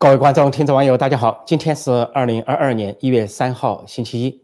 [0.00, 1.42] 各位观众、听众、网友，大家好！
[1.44, 4.40] 今天是二零二二年一月三号，星期一，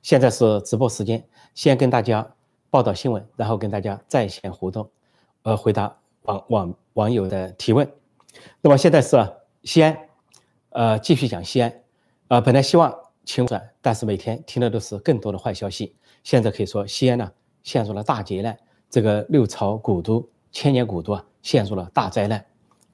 [0.00, 1.22] 现在是直播时间。
[1.54, 2.26] 先跟大家
[2.70, 4.90] 报道新闻，然后跟大家在线互动，
[5.42, 7.86] 呃，回答网网网友的提问。
[8.62, 9.18] 那么现在是
[9.64, 9.98] 西安，
[10.70, 11.70] 呃，继续讲西安。
[12.28, 12.90] 呃，本来希望
[13.26, 15.94] 晴转，但是每天听的都是更多的坏消息。
[16.24, 17.30] 现在可以说，西安呢
[17.62, 18.56] 陷入了大劫难，
[18.88, 22.42] 这个六朝古都、千年古都啊，陷入了大灾难。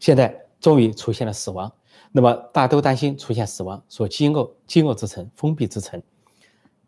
[0.00, 0.45] 现在。
[0.61, 1.70] 终于出现了死亡，
[2.12, 6.02] 那么大家都担心出现死亡，说饥饿饥饿之城、封闭之城，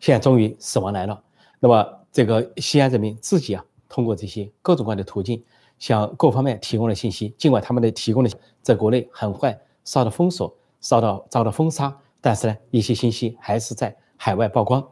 [0.00, 1.22] 现在终于死亡来了。
[1.60, 5.44] 那么这个西安人民自己啊，通过这些各种各样的途径，
[5.78, 7.34] 向各方面提供了信息。
[7.36, 8.30] 尽管他们的提供的
[8.62, 14.84] 在国内很快遭到封锁、遭到遭到封杀，但是呢，一些信息还是在海外曝光。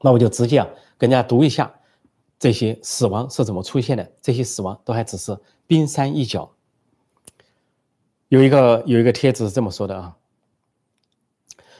[0.00, 1.72] 那我就直接啊，跟大家读一下
[2.38, 4.12] 这些死亡是怎么出现的。
[4.20, 5.36] 这些死亡都还只是
[5.66, 6.53] 冰山一角。
[8.28, 10.16] 有一个有一个帖子是这么说的啊，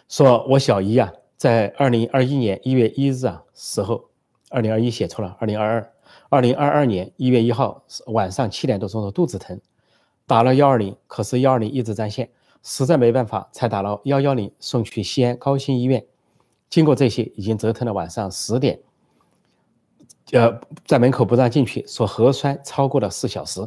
[0.08, 4.10] 说我小姨啊，在二零二一年一月一日啊时候，
[4.50, 5.92] 二零二一写错了，二零二二，
[6.28, 9.60] 二零二二年一月一号晚上七点多钟的肚子疼，
[10.26, 12.28] 打了幺二零，可是幺二零一直占线，
[12.62, 16.04] 实在没办法才打了幺幺零，送去西安高新医院，
[16.68, 18.78] 经过这些已经折腾了晚上十点，
[20.32, 23.66] 呃，在门口不让进去，说核酸超过了四小时。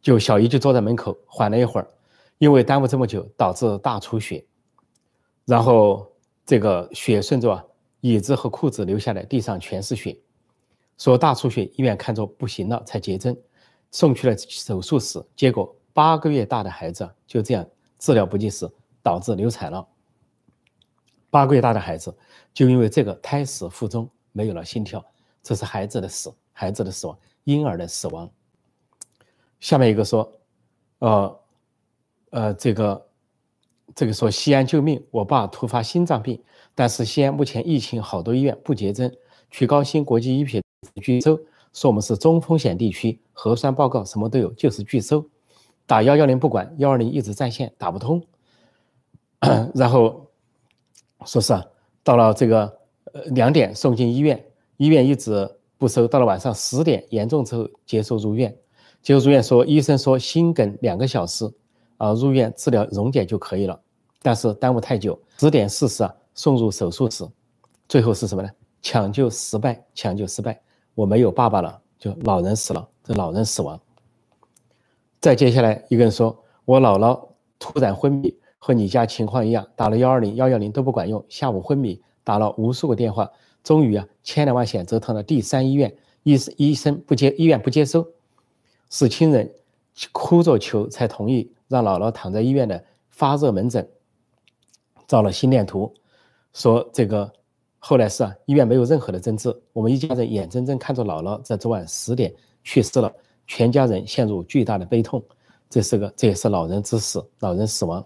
[0.00, 1.88] 就小姨就坐在门口缓了一会儿，
[2.38, 4.44] 因为耽误这么久，导致大出血，
[5.44, 6.10] 然后
[6.46, 7.68] 这个血顺着
[8.00, 10.16] 椅子和裤子流下来，地上全是血。
[10.96, 13.36] 说大出血，医院看着不行了才结针，
[13.90, 15.24] 送去了手术室。
[15.36, 17.64] 结果八个月大的孩子就这样
[17.98, 18.68] 治疗不及时，
[19.02, 19.86] 导致流产了。
[21.30, 22.16] 八个月大的孩子
[22.54, 25.04] 就因为这个胎死腹中，没有了心跳，
[25.42, 28.28] 这是孩子的死，孩子的死亡，婴儿的死亡。
[29.60, 30.32] 下面一个说，
[31.00, 31.40] 呃，
[32.30, 33.06] 呃，这个，
[33.94, 36.40] 这个说西安救命，我爸突发心脏病，
[36.74, 39.12] 但是西安目前疫情好多医院不接诊，
[39.50, 40.62] 去高新国际医学
[41.02, 41.36] 拒收，
[41.72, 45.24] 说我们是中风险地区，核酸报告什么都有，就是拒收，
[45.86, 48.22] 打幺幺零不管，幺二零一直在线打不通，
[49.74, 50.30] 然后
[51.26, 51.52] 说是
[52.04, 52.78] 到了这个
[53.12, 54.46] 呃两点送进医院，
[54.76, 58.56] 医院一直不收，到了晚上十点严重之后接受入院。
[59.02, 61.50] 结果入院说，医生说心梗两个小时，
[61.96, 63.80] 啊，入院治疗溶解就可以了，
[64.22, 67.26] 但是耽误太久，十点四十啊送入手术室，
[67.88, 68.50] 最后是什么呢？
[68.82, 70.60] 抢救失败，抢救失败，
[70.94, 73.80] 我没有爸爸了，就老人死了，这老人死亡。
[75.20, 83.30] 再接下来一个人说，我姥姥突然昏迷，和你家情况一样，打了幺二零幺幺零都不管用，下午昏迷，打了无数个电话，
[83.64, 88.06] 终于啊千两万险折腾了第三医院，医医生不接，医院不接收。
[88.90, 89.50] 是亲人
[90.12, 93.88] 哭着求才同意让姥姥躺在医院的发热门诊，
[95.06, 95.92] 照了心电图，
[96.52, 97.30] 说这个
[97.78, 102.32] 后来是啊，医院没有任何的诊治，我们一家人眼睁睁看着姥姥在昨晚十点
[102.64, 103.12] 去世了，
[103.46, 105.22] 全家人陷入巨大的悲痛。
[105.70, 108.04] 这是个，这也是老人之死，老人死亡。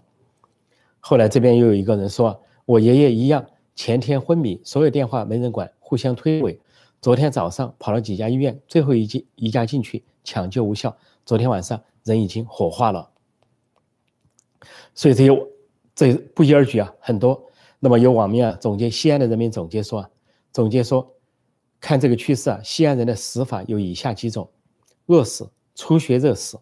[0.99, 3.45] 后来这边又有一个人说，我爷爷一样，
[3.75, 6.57] 前天昏迷，所有电话没人管，互相推诿，
[7.01, 10.03] 昨天早上跑了几家医院，最后一进一家进去。
[10.23, 10.95] 抢救无效，
[11.25, 13.09] 昨天晚上人已经火化了。
[14.95, 15.47] 所以这些
[15.95, 17.49] 这不一而举啊，很多。
[17.79, 20.09] 那么有网民啊总结，西安的人民总结说啊，
[20.51, 21.13] 总结说，
[21.81, 24.49] 看这个趋势啊，西安人的死法有以下几种：
[25.07, 26.57] 饿死、出血热死、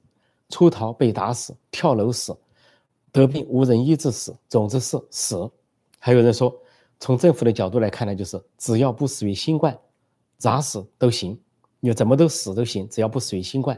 [0.50, 2.36] 出逃被打死、跳楼死、
[3.12, 4.36] 得病无人医治死。
[4.50, 5.50] 总之是死。
[6.00, 6.52] 还有人说，
[7.00, 9.78] 从政府的角度来看呢，就是只要不死于新冠，
[10.40, 11.40] 咋死都行。
[11.82, 13.78] 你怎么都死都行，只要不死于新冠。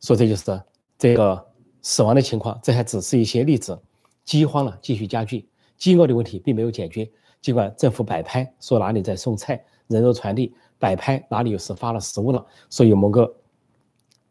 [0.00, 0.62] 说这就是
[0.98, 1.44] 这个
[1.80, 3.76] 死亡的情况，这还只是一些例子。
[4.24, 7.10] 饥荒了，继续加剧，饥饿的问题并没有解决。
[7.40, 13.34] 尽管政府摆拍说哪里在送菜，人肉传递，摆拍哪里又是发了食物了，说有某个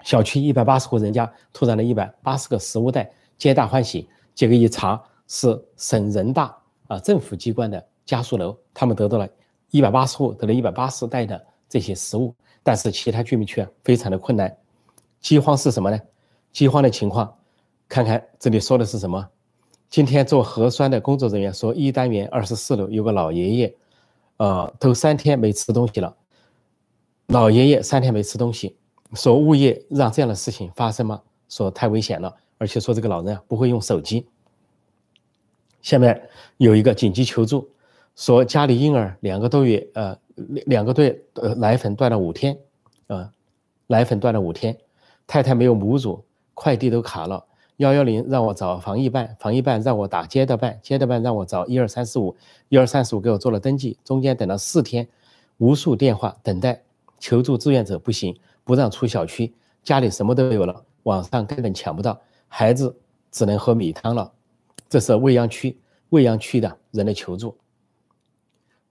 [0.03, 4.07] 小区一百八十户人家突然的一百八十个食物袋，皆大欢喜。
[4.33, 6.55] 结果一查是省人大
[6.87, 9.27] 啊政府机关的家属楼，他们得到了
[9.71, 12.33] 一百八十户得了一百八十袋的这些食物。
[12.63, 14.55] 但是其他居民区啊，非常的困难。
[15.19, 15.99] 饥荒是什么呢？
[16.51, 17.37] 饥荒的情况，
[17.87, 19.29] 看看这里说的是什么。
[19.89, 23.75] 今天做核酸的工作人员说，一单元二十四楼有个老爷爷，
[24.37, 26.15] 呃，都三天没吃东西了。
[27.27, 28.75] 老爷爷三天没吃东西，
[29.13, 31.21] 说物业让这样的事情发生吗？
[31.49, 34.25] 说太危险了，而且说这个老人啊不会用手机。
[35.81, 37.69] 下面有一个紧急求助，
[38.15, 40.17] 说家里婴儿两个多月，呃。
[40.35, 42.57] 两两个月，呃，奶粉断了五天，
[43.05, 43.31] 啊，
[43.85, 44.75] 奶粉断了五天，
[45.27, 46.23] 太太没有母乳，
[46.55, 47.45] 快递都卡了，
[47.77, 52.35] 幺幺零让我找防疫办，防疫办让我打街道办，街道办让我找一二三四五，
[52.69, 55.07] 一二三四五给我做了登记，中间等了四天，
[55.57, 56.81] 无数电话等待
[57.19, 59.53] 求助志愿者不行，不让出小区，
[59.83, 62.97] 家里什么都有了，网上根本抢不到，孩子
[63.31, 64.31] 只能喝米汤了。
[64.89, 65.77] 这是未央区
[66.09, 67.55] 未央区的人的求助。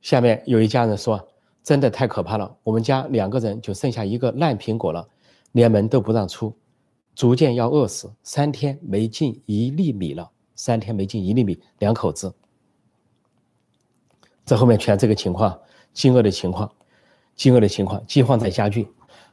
[0.00, 1.29] 下面有一家人说，
[1.62, 5.06] 真的太可怕了，我们家两个人就剩下一个烂苹果了，
[5.52, 6.55] 连门都不让出。
[7.14, 12.32] 逐渐要饿死，三天没进一粒米了，三天没进一粒米，两口子。
[14.47, 15.61] 这后面全这个情况，
[15.93, 16.73] 饥饿的情况，
[17.37, 18.88] 饥饿的情况，饥荒在加剧。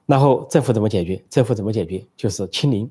[0.05, 1.23] 然后政府怎么解决？
[1.29, 2.05] 政府怎么解决？
[2.17, 2.89] 就是清零，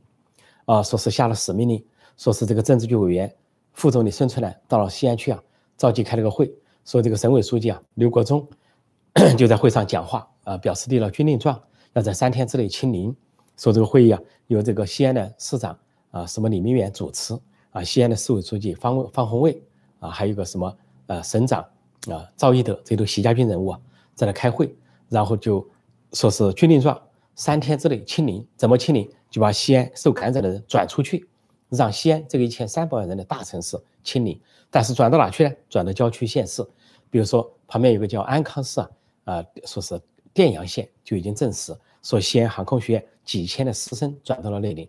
[0.65, 1.85] 啊，说是下了死命令，
[2.17, 3.31] 说是这个政治局委员、
[3.73, 5.43] 副总理孙春兰到了西安去啊，
[5.77, 6.51] 召集开了个会，
[6.87, 8.47] 说这个省委书记啊刘国中
[9.37, 11.61] 就在会上讲话啊，表示立了军令状，
[11.93, 13.15] 要在三天之内清零。
[13.57, 15.77] 说这个会议啊，由这个西安的市长
[16.11, 17.37] 啊，什么李明远主持
[17.71, 19.61] 啊，西安的市委书记方方红卫
[19.99, 21.65] 啊，还有个什么呃省长
[22.09, 23.81] 啊赵一德，这都习家军人物啊，
[24.15, 24.73] 在那开会，
[25.09, 25.67] 然后就
[26.13, 27.01] 说是军令状，
[27.35, 29.11] 三天之内清零，怎么清零？
[29.31, 31.27] 就把西安受感染的人转出去，
[31.69, 34.41] 让西安这个一千三百万人的大城市清零。
[34.71, 35.53] 但是转到哪去呢？
[35.69, 36.63] 转到郊区县市，
[37.11, 38.91] 比如说旁边有个叫安康市啊，
[39.25, 40.01] 啊，说是
[40.35, 41.77] 电阳县就已经证实。
[42.03, 44.89] 说西安航空学院几千的师生转到了那里，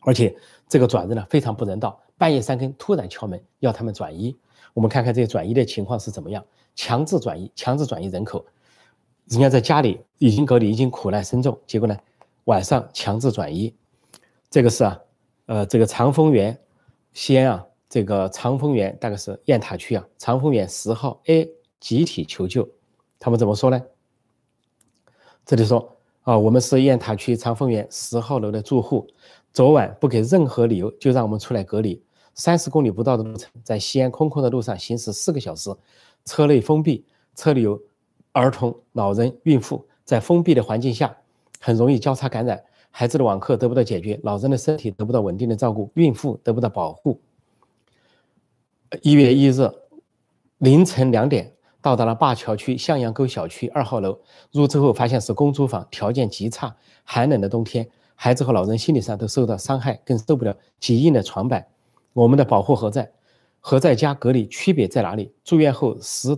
[0.00, 0.34] 而且
[0.68, 4.36] 这个转的呢非常不人道，半夜三更突然敲门要他们转移。
[4.74, 8.44] 我们看看这些转移的情况是怎么样，强制转移，强制转移人口，
[9.26, 11.96] 人家在家里已经隔离，已经苦难深重，结果呢
[12.44, 13.72] 晚上强制转移。
[14.50, 14.98] 这个是啊，
[15.48, 16.58] 呃，这个长丰园，
[17.14, 21.50] 西安啊，这个长丰园大概是雁塔区啊，长丰园十号 A
[21.80, 22.68] 集体求救，
[23.18, 23.82] 他们怎么说呢？
[25.44, 25.96] 这里说。
[26.24, 29.06] 啊，我们是雁塔区长丰园十号楼的住户，
[29.54, 32.02] 昨晚不给任何理由就让我们出来隔离，
[32.34, 35.74] 三十公里不到的路程，在西安空旷的路上行驶四个小时，
[36.26, 37.02] 车内封闭，
[37.34, 37.80] 车里有
[38.32, 41.16] 儿童、老人、孕妇，在封闭的环境下
[41.60, 42.62] 很容易交叉感染，
[42.98, 47.20] 孩子的网课得不到解决，老人的身体得不到稳定的照顾，孕妇得不到保护。
[49.02, 49.70] 一月一日
[50.58, 51.54] 凌晨两点。
[51.80, 54.18] 到达了灞桥区向阳沟小区二号楼，
[54.50, 56.74] 入住后发现是公租房，条件极差。
[57.04, 61.64] 寒冷的冬天，孩子和老人心理上都受到伤害，更受不了极硬的床板。
[62.12, 63.08] 我们的保护何在？
[63.60, 65.32] 和在家隔离区别在哪里？
[65.44, 66.36] 住院后十，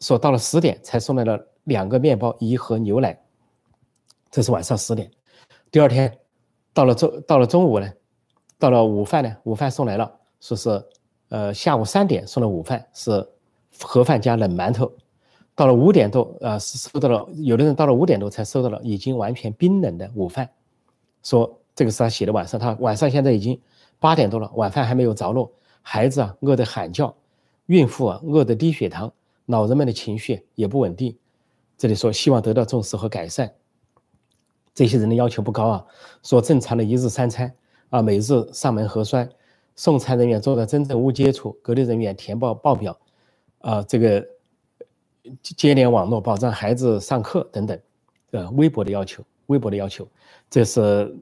[0.00, 3.18] 说到了十点才送来了两个面包一盒牛奶，
[4.30, 5.10] 这是晚上十点。
[5.74, 6.20] 第二天
[6.72, 7.92] 到了中到了中午呢，
[8.60, 10.84] 到了午饭呢，午饭送来了，说是
[11.30, 13.28] 呃下午三点送的午饭是。
[13.82, 14.92] 盒饭加冷馒头，
[15.56, 17.28] 到了五点多，呃，收到了。
[17.38, 20.48] 有的人到了五点多才收到了已经完全冰冷的午饭，
[21.24, 23.60] 说这个是他写的晚上，他晚上现在已经
[23.98, 25.50] 八点多了，晚饭还没有着落，
[25.82, 27.12] 孩子啊饿得喊叫，
[27.66, 29.12] 孕妇啊饿得低血糖，
[29.46, 31.18] 老人们的情绪也不稳定。
[31.76, 33.52] 这里说希望得到重视和改善，
[34.74, 35.86] 这些人的要求不高啊，
[36.22, 37.54] 说正常的一日三餐
[37.90, 39.28] 啊，每日上门核酸，
[39.76, 42.98] 送餐人员做到真正无接触，隔离人员填报报表。
[43.60, 44.22] 啊，这个
[45.40, 47.80] 接连网络保障孩子上课等等，
[48.32, 50.06] 呃，微博的要求，微博的要求，
[50.50, 51.16] 这是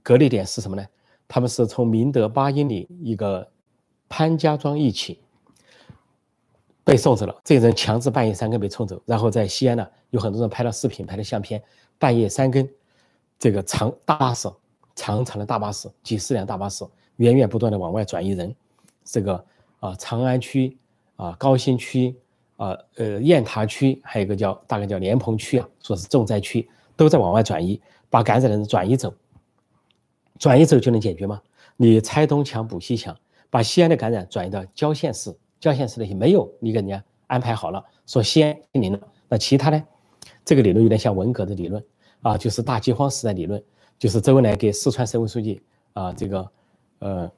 [0.00, 0.86] 隔离点是什么呢？
[1.26, 3.50] 他们是从明德八英里一个
[4.08, 5.20] 潘家庄一起
[6.84, 11.60] 被送走了，这人强制半夜三更被送走，然后在西安呢，有很多人拍了视频，拍了相片，
[11.98, 12.68] 半夜三更，
[13.40, 14.48] 这个长大巴士，
[14.94, 18.54] 长长的大巴士，几十辆大巴士，源源不断的往外转移人，
[19.02, 19.44] 这个
[19.80, 20.76] 啊，长安区。
[21.16, 22.16] 啊，高新区，
[22.56, 26.66] 啊，呃，雁塔区，还有一个叫大概叫莲蓬区啊，说是重灾区，
[26.96, 27.78] 都在往外转移，
[28.08, 29.12] 把感染的人转移走，
[30.38, 31.42] 转移走就能解决吗？
[31.76, 33.14] 你拆东墙补西墙，
[33.50, 39.84] 把西安的感染转移到郊县市，郊县市那些没有，你给人家安排好了，说西安清零了，那其他呢？
[40.42, 41.84] 这个理论有点像文革的理论
[42.22, 43.62] 啊，就是大饥荒时代理论，
[43.98, 45.60] 就是周恩来给四川省委书记
[45.92, 46.50] 啊，这个，
[47.00, 47.30] 呃。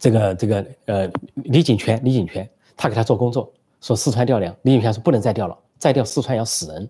[0.00, 6.88] 这个这个呃，李井泉，李井泉，他给他做工作，说四川调粮，李井泉说不能再调了，再调四川要死人。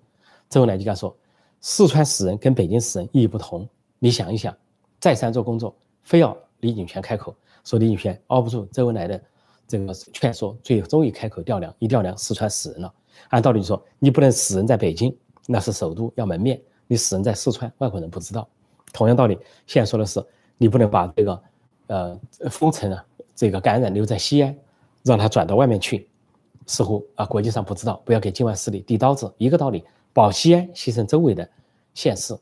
[0.51, 1.17] 周恩来就跟他说，
[1.59, 3.67] 四川死人跟北京死人意义不同，
[3.99, 4.55] 你想一想，
[5.01, 9.19] 再三做工作，非要李井泉开口，说李井泉熬不住周恩来的
[9.67, 12.93] 这个劝说，最终于开口调粮，一调粮四川死人了。
[13.31, 15.17] 按道理说，你不能死人在北京，
[15.51, 18.47] 那是首都要门面，你死人在四川，外国人不知道。
[18.93, 20.23] 同样道理，现在说的是，
[20.59, 21.43] 你不能把这个。
[21.91, 23.03] 呃，封城啊，
[23.35, 24.55] 这个感染留在西安，
[25.03, 26.07] 让他转到外面去，
[26.67, 31.49] 似乎啊，国际上不知道，不要给境外势力递刀子，一个道理，保西安，牺牲周围的
[31.95, 32.39] 县市，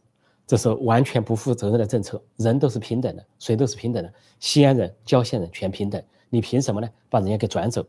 [0.49, 2.21] 这是完全不负责任的政策。
[2.39, 4.13] 人都是平等的，谁都是平等的。
[4.41, 6.91] 西安人、郊县人全平等，你凭什么呢？
[7.09, 7.87] 把人家给转走？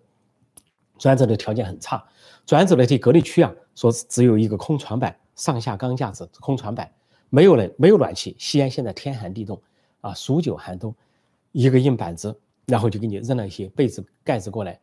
[0.99, 2.07] 转走的条件很差，
[2.47, 6.89] 转走的这隔离区啊，说只有一个空床板，上下钢架子，空床板，
[7.29, 8.33] 没有人，没有暖气。
[8.39, 9.61] 西安现在天寒地冻
[9.99, 10.95] 啊，数九寒冬，
[11.51, 12.33] 一个硬板子，
[12.67, 14.79] 然后就给你扔了一些被子盖子过来，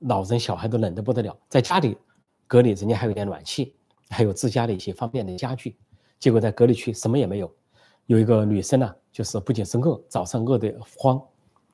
[0.00, 1.38] 老人小孩都冷得不得了。
[1.48, 1.96] 在家里
[2.48, 3.72] 隔离，人家还有点暖气，
[4.10, 5.76] 还有自家的一些方便的家具。
[6.18, 7.48] 结果在隔离区什么也没有，
[8.06, 11.22] 有一个女生呢，就是不仅是饿，早上饿得慌。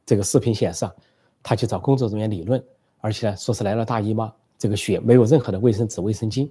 [0.05, 0.95] 这个视频显示啊，
[1.43, 2.63] 她去找工作人员理论，
[2.99, 4.31] 而且呢，说是来了大姨妈，
[4.63, 6.49] 这个血没有任何的卫生纸、卫生巾，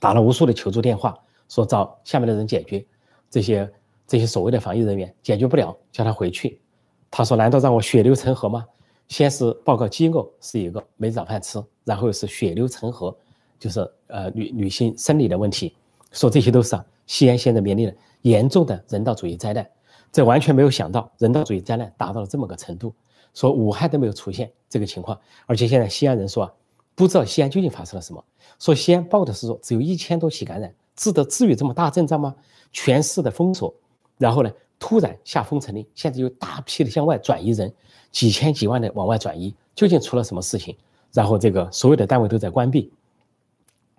[0.00, 1.16] 打了无数的求助电话，
[1.48, 2.84] 说找下面的人解决。
[3.30, 3.72] 这些
[4.04, 6.60] 这些所谓的防疫人员解决不了，叫他回去。
[7.08, 8.66] 他说：“难道让我血流成河吗？”
[9.06, 13.16] 先是报告饥饿是一个没早饭吃，然后是血流成河，
[13.60, 15.76] 就是呃女女性生理的问题。
[16.10, 19.64] 说这些都是啊，西安现在面临的严重的人道主义灾难，
[20.10, 22.92] 这完全没有想到人道主义灾难达到了这么个程度。
[23.34, 26.52] 说武汉都没有出现这个情况，而且现在西安人说啊，
[26.94, 28.22] 不知道西安究竟发生了什么。
[28.58, 32.34] 说西安报的是说只有一千多起感染，治得至于这么大阵仗吗？
[32.72, 33.74] 全市的封锁，
[34.18, 37.72] 然后呢突然下封城令，现在有大批的向外转移人，
[38.10, 40.76] 几千几万的往外转移，究竟出了什么事情？
[41.12, 42.92] 然后这个所有的单位都在关闭。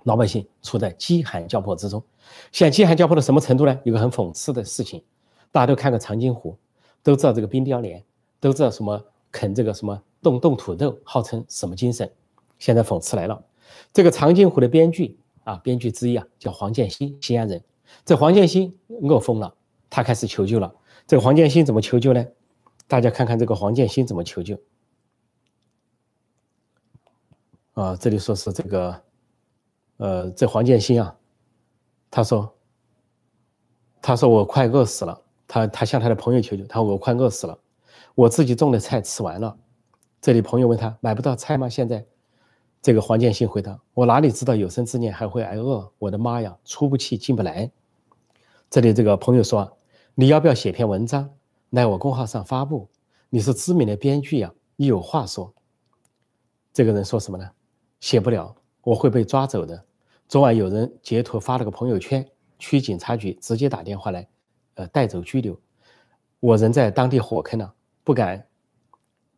[0.04, 2.04] 老百姓处在饥寒交迫之中，
[2.52, 3.80] 现在饥寒交迫到什么程度呢？
[3.84, 5.02] 有个很讽刺的事情，
[5.52, 6.58] 大家都看过长津湖，
[7.02, 8.04] 都知道这个冰雕连，
[8.40, 12.12] 都知道什么啃这个什么冻冻土豆，号称什么精神？
[12.60, 13.44] 现在讽刺来了，
[13.94, 17.64] 这个长津湖的编剧啊，编剧之一啊，叫黄建新，西安人。
[18.06, 19.56] 这黄建新饿疯了，
[19.90, 20.74] 他开始求救了。
[21.06, 22.26] 这个黄建新怎么求救呢？
[22.88, 24.60] 大家看看这个黄建新怎么求救。
[27.74, 29.02] 啊，这里说是这个。
[29.98, 31.16] 呃，这黄建新啊，
[32.10, 32.56] 他说，
[34.02, 37.58] 他说我快饿死了，他他向他的朋友求救，他说我快饿死了，
[38.16, 39.56] 我自己种的菜吃完了。
[40.20, 41.70] 这里朋友问他买不到菜吗？
[41.70, 42.06] 现在，
[42.84, 45.90] 这个黄建新回答：我哪里知道有生之年还会挨饿？
[46.00, 47.72] 我的妈呀，出不去进不来。
[48.70, 49.78] 这里这个朋友说：
[50.16, 51.30] 你要不要写篇文章
[51.70, 52.90] 来我公号上发布？
[53.30, 55.54] 你是知名的编剧呀，你有话说。
[56.74, 57.50] 这个人说什么呢？
[58.02, 58.54] 写不了。
[58.82, 59.86] 我会被抓走的。
[60.28, 62.28] 昨晚有人截图发了个朋友圈，
[62.60, 64.28] 区警察局直接打电话来，
[64.74, 65.58] 呃，带走拘留。
[66.42, 67.72] 我人在当地火坑呢，
[68.04, 68.46] 不敢，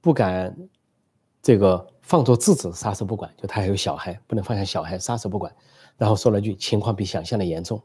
[0.02, 0.58] 不敢，
[1.46, 3.32] 这个放作自子，撒手不管。
[3.38, 5.56] 就他还有小孩，不能放下小孩，撒手不管。
[5.96, 7.80] 然后说了句：“情况比想象的严重。”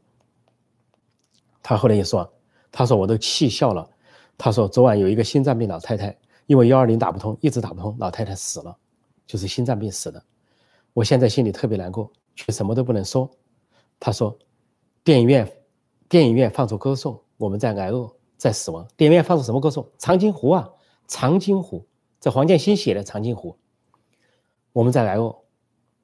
[1.62, 2.32] 他后来也说
[2.72, 3.86] ：“他说我都气笑了。
[4.38, 8.74] 他说昨晚有一个心脏病老太太，因为幺二零打不通，一直打不通，老太太死了，
[9.26, 10.24] 就是心脏病死的。”
[10.94, 13.30] 我现在心里特别难过，却什么都不能说。
[13.98, 14.38] 他说
[15.04, 15.46] ：“电影院，
[16.08, 18.88] 电影院放出歌颂，我们在挨饿，在死亡。
[18.96, 19.86] 电影院放出什么歌颂？
[19.98, 20.66] 长津湖啊，
[21.06, 21.84] 长津湖，
[22.20, 23.56] 这黄建新写的长津湖。
[24.72, 25.34] 我们在挨饿，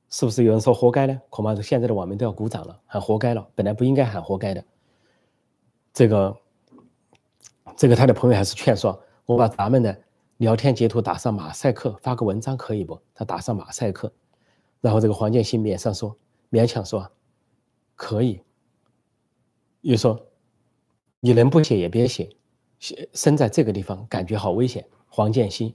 [0.09, 1.21] 是不是有人说活该呢？
[1.31, 3.47] 恐怕是现在的网民都要鼓掌了，喊活该了。
[3.55, 4.65] 本来不应该喊活该的。
[5.93, 6.37] 这个，
[7.77, 9.97] 这个他的朋友还是劝说，我把咱们的
[10.39, 13.01] 聊天截图打上马赛克，发个文章可以不？
[13.15, 14.13] 他打上马赛克。
[14.81, 16.17] 然后这个黄建新勉上说，
[16.51, 17.11] 勉强说，
[17.95, 18.41] 可以。
[19.83, 20.27] 又说，
[21.21, 22.37] 你能不写也别写，
[22.79, 24.87] 写生在这个地方感觉好危险。
[25.09, 25.75] 黄建新，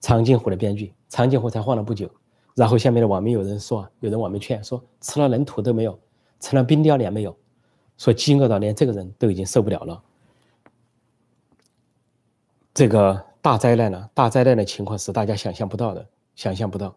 [0.00, 2.10] 长津湖的编剧，长津湖才晃了不久。
[2.54, 5.98] 然后下面的网民有人说，有人网民劝说，吃了人土都没有，
[6.40, 7.36] 吃了冰雕连没有，
[7.96, 10.02] 说饥饿到连这个人都已经受不了了。
[12.74, 16.96] 这个大灾难呢，大灾难的情况是大家想象不到的，想象不到。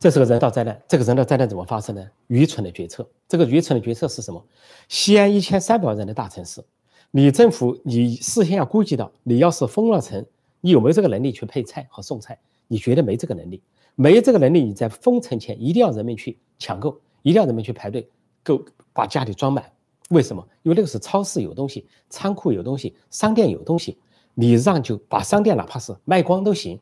[0.00, 2.08] 这是个人道灾难，这个人道灾难怎么发生呢？
[2.28, 3.08] 愚蠢的决策。
[3.26, 4.44] 这个愚蠢的决策是什么？
[4.88, 6.64] 西安一千三百万人的大城市，
[7.10, 10.24] 你政府你事先要估计到，你要是封了城，
[10.60, 12.38] 你有没有这个能力去配菜和送菜？
[12.66, 13.62] 你觉得没这个能力？
[13.94, 18.08] 没这个能力，你在封城前一定要人民去抢购，一定要人民去排队，
[18.42, 18.62] 够
[18.92, 19.72] 把家里装满。
[20.10, 20.46] 为什么？
[20.62, 23.98] 因为那个是超市有东西，仓库有东西，商店有东西，
[24.34, 26.78] 你让就把商店哪怕是卖光都行，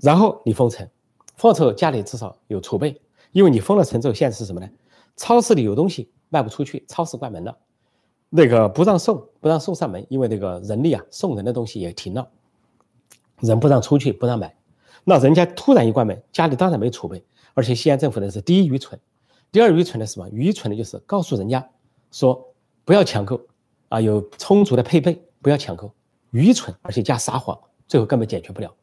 [0.00, 0.88] 然后你封城。
[1.36, 3.00] 封城家里至少有储备，
[3.32, 4.68] 因为你封了城之后，现在是什么呢？
[5.16, 7.56] 超市里有东西卖不出去，超市关门了，
[8.34, 12.26] 那个不让送，不让送上门，因为那个人力啊，送人的东西也停了，
[13.40, 14.56] 人不让出去，不让买，
[15.04, 17.22] 那人家突然一关门，家里当然没储备，
[17.52, 18.98] 而且西安政府的是第一愚蠢，
[19.50, 20.26] 第二愚蠢的是什么？
[20.30, 21.68] 愚蠢的就是告诉人家
[22.10, 22.54] 说
[22.86, 23.38] 不要抢购
[23.90, 25.92] 啊，有充足的配备，不要抢购，
[26.30, 28.74] 愚蠢，而且加撒谎，最后根本解决不了，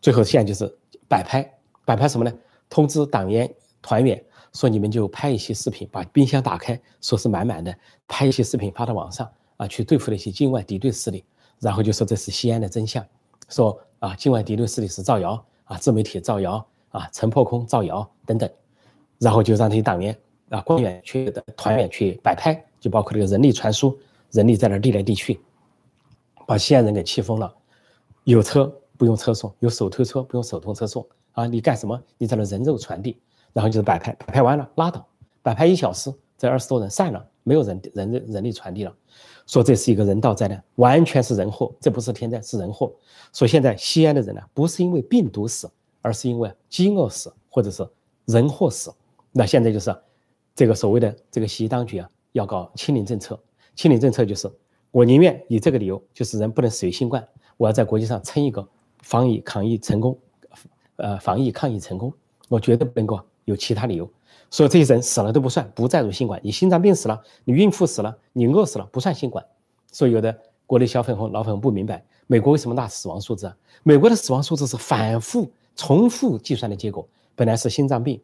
[0.00, 0.72] 最后现在就是
[1.08, 1.50] 摆拍。
[1.86, 2.32] 摆拍什么呢？
[2.70, 11.24] 通知党员团员说你们就拍一些视频，把冰箱打开，说是满满的，拍一些视频发到网上啊，去对付那些境外敌对势力，
[11.60, 13.04] 然后就说这是西安的真相，
[13.48, 18.48] 说啊境外敌对势力是造谣啊，自媒体造谣啊，陈破空造谣等等，
[19.18, 20.16] 然后就让这些党员
[20.50, 23.98] 啊官员去的团员去摆拍，就包括这个人力传输，
[24.30, 25.40] 人力在那递来递去，
[26.46, 27.52] 把西安人给气疯了，
[28.22, 31.04] 有车不用车送，有手推车不用手动车送。
[31.32, 32.00] 啊，你干什么？
[32.16, 33.18] 你在那人肉传递，
[33.54, 35.06] 然后就是摆拍，摆拍完了拉倒，
[35.40, 38.94] 摆拍一小时，这二十多人散了，没有人人人力传递了。
[39.46, 42.92] 说这是一个人道灾难，完全是人祸，这不是天灾，是人祸。
[43.32, 45.70] 说现在西安的人呢，不是因为病毒死，
[46.02, 47.88] 而是因为饥饿死，或者是
[48.26, 48.92] 人祸死。
[49.32, 49.94] 那现在就是
[50.54, 53.38] 这个所谓的这个西医当局啊，要搞清零政策。
[53.76, 54.50] 清零政策就是
[54.90, 58.66] 我宁愿以这个理由，就是人不能死于新冠，我要在国际上称一个
[59.02, 60.18] 防疫抗疫成功。
[60.96, 62.12] 呃，防疫抗疫成功，
[62.48, 64.10] 我绝对不能够有其他理由。
[64.50, 66.40] 所以这些人死了都不算，不再入新冠。
[66.44, 69.44] 你心脏病死了，你孕妇死了，你饿死了，不算新冠。
[69.90, 73.56] 所以有的国内小粉红、老粉红不明白，美国为什么拿死亡数字啊？
[73.82, 77.08] 美国的死亡数字是反复、重复计算的结果。
[77.34, 78.22] 本来是心脏病、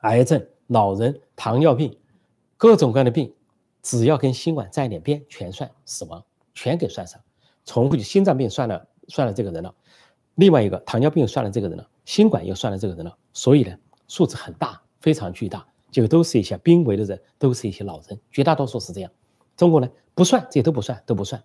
[0.00, 1.94] 癌症、老人、糖尿病，
[2.56, 3.34] 各种各样的病，
[3.82, 7.20] 只要跟新冠沾一点边，全算死亡，全给算上。
[7.66, 9.74] 重复就心脏病算了，算了这个人了。
[10.36, 13.76] 另外一个糖尿病算了这个人了，新冠又算了这个人了，所以呢
[14.08, 19.10] 数字很大，非常巨大，就都是一些濒危的人，都是一些老人，绝大多数是这样。
[19.56, 21.40] 中国呢不算，这些都不算，都不算，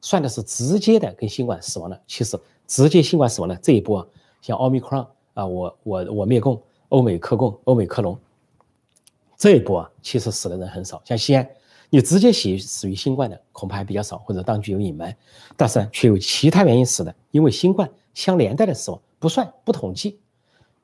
[0.00, 2.00] 算的是直接的跟新冠死亡的。
[2.06, 4.06] 其实直接新冠死亡的这一波，啊
[4.40, 8.18] 像奥密克戎啊，我我我灭共，欧美克共，欧美克隆，
[9.36, 11.02] 这一波啊，其实死的人很少。
[11.04, 11.48] 像西安，
[11.90, 15.14] 你直接死死于新冠的恐怕还比较少，或者当局有隐瞒，
[15.56, 17.90] 但是却有其他原因死的，因为新冠。
[18.14, 20.20] 相连带的死亡不算不统计，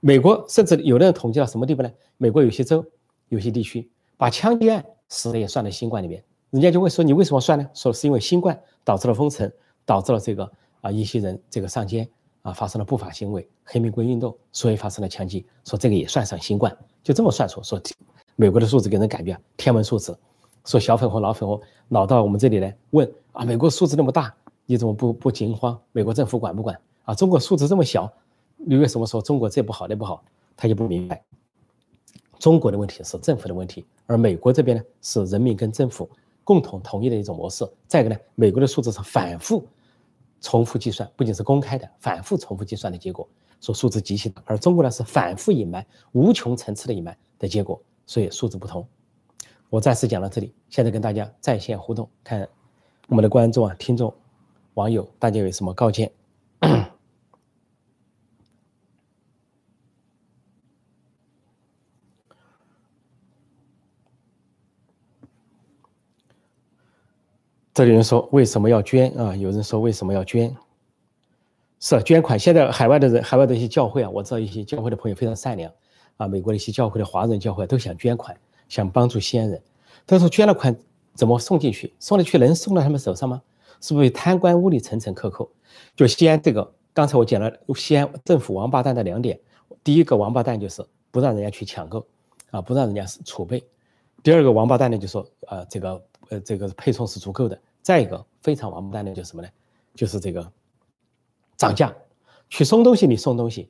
[0.01, 1.91] 美国甚至有的人统计到什么地步呢？
[2.17, 2.85] 美国有些州、
[3.29, 7.69] 有些地区把枪击案死的也算在新冠里面，人家就会说你为什么算呢？
[7.75, 9.51] 说是因为新冠导致了封城，
[9.85, 12.09] 导致了这个啊一些人这个上街
[12.41, 17.79] 啊发生了不法行为，黑玫瑰运动，所以发生了枪击，说这个也算上新冠，就这么算出说
[18.37, 20.19] 美国的数字给人感觉天文数字，
[20.65, 24.35] 说小粉红老粉红老到我们这里来问啊，美国数字那么大，
[24.65, 25.79] 你怎么不不惊慌？
[25.93, 26.79] 美国政府管不管？
[27.05, 28.11] 啊，中国数字这么小，
[28.67, 30.23] 你为什么说中国这不好那不好？
[30.57, 31.25] 他就不明白，
[32.39, 36.09] 中国的问题是政府的问题，而美国这边呢是人民跟政府
[36.45, 37.67] 共同同意的一种模式。
[37.89, 39.67] 再一个呢，美国的数字是反复
[40.43, 43.27] 重复计算，不仅是公开的，反复重复计算的结果，
[43.63, 48.87] 说数字极其大，而中国呢是反复隐瞒、无穷层次的隐瞒的结果，所以数字不同。
[49.71, 52.47] 我暂时讲到这里，现在跟大家在线互动，看
[53.09, 54.13] 我们的观众啊、听众、
[54.75, 56.13] 网友，大家有什么高见？
[67.81, 69.35] 这里人说为什么要捐啊？
[69.35, 70.55] 有人说为什么要捐？
[71.79, 72.39] 是捐款。
[72.39, 75.73] 现在海外的人，海外的一些教会啊，我知道一些教会的朋友非常善良
[76.19, 76.29] 啊。
[76.29, 78.39] 美国的一些教会的华人教会都想捐款，
[78.69, 79.63] 想帮助西安人。
[80.05, 80.77] 但是捐了款
[81.15, 81.95] 怎么送进去？
[81.99, 83.41] 送了去能送到他们手上吗？
[83.81, 85.51] 是不是贪官污吏层层克扣？
[85.97, 89.41] 就西安这个，刚才我讲了西安政府王八蛋的两点：
[89.83, 92.07] 第一个王八蛋就是不让人家去抢购
[92.51, 93.59] 啊，不让人家储备；
[94.23, 97.59] 第二个王八蛋呢，就说啊，这个呃这个配送是足够的。
[97.83, 99.49] 再一个非常王八蛋的就是什么呢？
[99.95, 100.53] 就是这个
[101.57, 101.93] 涨价，
[102.49, 103.69] 去送东西你送东西，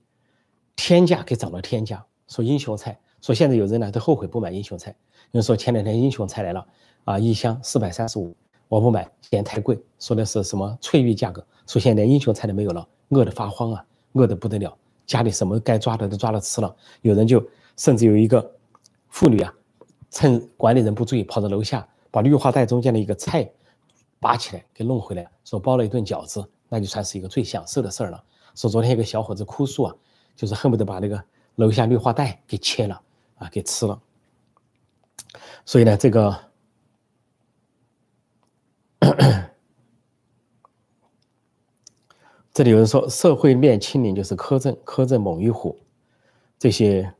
[0.76, 2.04] 天价给涨到天价。
[2.28, 4.94] 说英雄菜，说现在有人呢都后悔不买英雄菜。
[5.32, 6.66] 有人说前两天英雄菜来了
[7.04, 8.36] 啊，一箱四百三十五，
[8.68, 9.80] 我不买嫌太贵。
[9.98, 11.44] 说的是什么翠玉价格？
[11.66, 16.76] 说现在连英雄菜都没有了，饿得发慌啊，饿得不得了，家里什么该抓的都抓了吃了。
[17.02, 17.44] 有人就
[17.76, 18.54] 甚至有一个
[19.08, 19.52] 妇女啊，
[20.10, 23.50] 趁管理人不注意，跑到楼下把绿化带中间的一个菜。
[24.20, 28.22] 拔起来给弄回来，说包了一顿饺子，那就算是一个最享受的事儿了。
[28.54, 29.96] 说昨天一个小伙子哭诉啊，
[30.36, 31.24] 就是恨不得把那个
[31.56, 33.02] 楼下绿化带给切了
[33.36, 34.00] 啊，给吃了。
[35.64, 36.38] 所以呢，这个
[42.52, 45.78] 这里有人说社会面清零就是苛政，苛政猛于虎，
[46.58, 47.14] 这些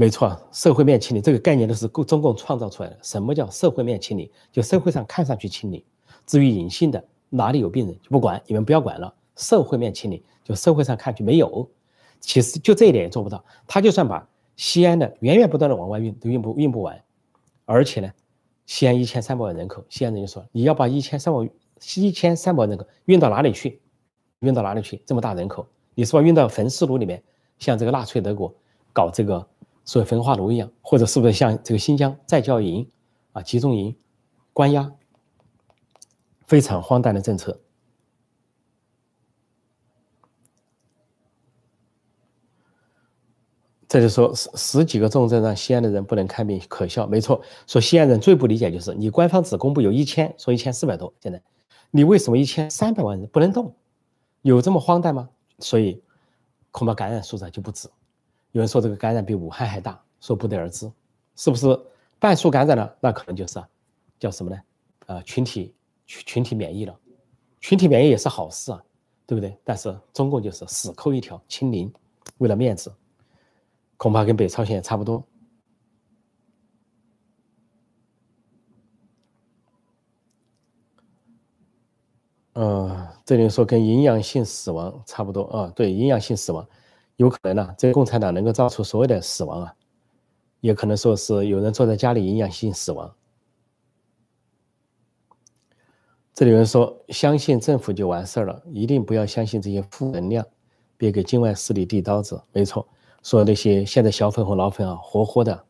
[0.00, 2.96] 没错，社会面清理这个概念都是共中共创造出来的。
[3.02, 4.30] 什么叫社会面清理？
[4.52, 5.84] 就社会上看上去清理。
[6.24, 9.12] 至于隐性的哪里有病人就不管，你们不要管了。
[9.34, 11.68] 社会面清理，就社会上看去没有，
[12.20, 13.44] 其实就这一点也做不到。
[13.66, 17.02] 他就算把西安的源源不断的往外运，都运不运不完。
[17.64, 18.08] 而且呢，
[18.66, 21.50] 西安一千三百万人口，西安人就说你要把一千三百
[21.96, 23.80] 一千三百万人口运到哪里去？
[24.38, 25.02] 运到哪里去？
[25.04, 26.22] 这么大人口，你是吧？
[26.22, 27.20] 运到焚尸炉里面，
[27.58, 28.54] 像这个纳粹德国
[28.92, 29.44] 搞这个
[29.88, 32.90] 所谓焚化炉一样，或者是不是像这个新疆再教育营
[33.32, 33.96] 啊、集中营
[34.52, 34.92] 关押，
[36.44, 37.58] 非常荒诞的政策。
[43.88, 47.06] 这就说十十几个重症让西安的人不能看病，可笑。
[47.06, 51.42] 没错，说西安人最不理解就是你官方只公布有一千，说一千四百多，现在
[51.90, 53.74] 你为什么一千三百万人不能动？
[54.42, 55.30] 有这么荒诞吗？
[55.60, 56.02] 所以
[56.70, 57.88] 恐怕感染数字就不止。
[58.52, 60.90] 有人说这个感染比武汉还大，说不得而知，
[61.36, 61.66] 是不是
[62.18, 62.96] 半数感染了？
[63.00, 63.68] 那可能就是啊
[64.18, 64.60] 叫什么呢？
[65.06, 65.74] 呃，群体
[66.06, 66.98] 群群体免疫了，
[67.60, 68.82] 群体免疫也是好事啊，
[69.26, 69.56] 对不对？
[69.64, 71.92] 但是中共就是死抠一条清零，
[72.38, 72.92] 为了面子。
[73.96, 75.26] 恐怕跟北朝鲜也差不多。
[82.52, 86.64] 嗯，这里说跟营养性死亡差不多啊，对，营养性死亡
[87.18, 87.74] 有可能呢。
[87.76, 89.74] 这个共产党能够造出所有的死亡啊，
[90.60, 93.14] 也可能说是有人坐在家里营养性死亡。
[96.32, 100.46] 这里有人说相信政府就完事儿了，一定不要相信这些负能量，
[100.96, 102.40] 别给境外势力递刀子。
[102.52, 102.86] 没错。
[103.24, 105.64] 说那些现在小粉红老粉啊，活活的，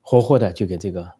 [0.00, 1.12] 活活的就给这个，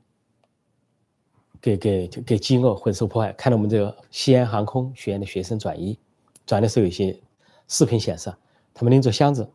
[1.60, 3.32] 给给给饥饿或者受迫害。
[3.32, 5.98] 看到我们这个西安航空学院的学生转移，
[6.46, 7.20] 转的时候有些
[7.66, 8.32] 视频显示，
[8.76, 9.48] 他们拎着箱子，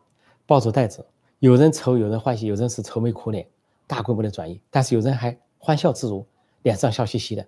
[0.46, 1.06] 抱着袋子，
[1.38, 3.46] 有人愁，有人欢喜，有人是愁眉苦脸，
[3.86, 6.26] 大规模的转移，但是有人还欢笑自如，
[6.62, 7.46] 脸上笑嘻嘻的。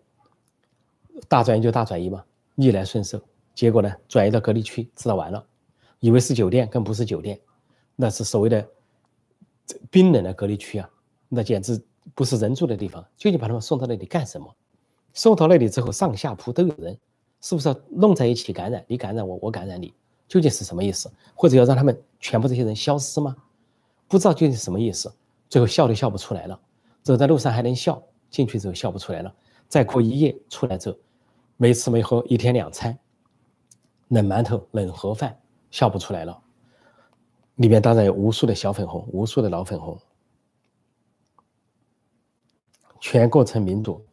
[1.27, 3.21] 大转移就大转移嘛，逆来顺受。
[3.57, 5.45] 结果呢，转移到隔离区，知道完了，
[5.99, 7.41] 以为是酒店，更不是酒店。
[7.97, 8.65] 那是所谓的
[9.91, 10.89] 冰冷的隔离区啊，
[11.29, 11.85] 那简直
[12.15, 13.05] 不是人住的地方。
[13.17, 14.55] 究竟把他们送到那里干什么？
[15.13, 16.97] 送到那里之后，上下铺都有人，
[17.41, 18.85] 是不是要弄在一起感染？
[18.87, 19.93] 你感染我，我感染你，
[20.29, 21.11] 究竟是什么意思？
[21.35, 23.37] 或者要让他们全部这些人消失吗？
[24.09, 25.13] 不知道究竟是什么意思。
[25.49, 26.61] 最后笑都笑不出来了。
[27.03, 29.35] 走在路上还能笑，进去之后笑不出来了。
[29.69, 30.97] 再过一夜出来之后，
[31.57, 32.99] 没吃没喝，一天两餐，
[34.09, 35.39] 冷馒头、冷盒饭，
[35.71, 36.41] 笑不出来了。
[37.57, 39.99] 里面当然有无数的小粉红，无数的老粉红，
[43.01, 44.05] 全过程民主，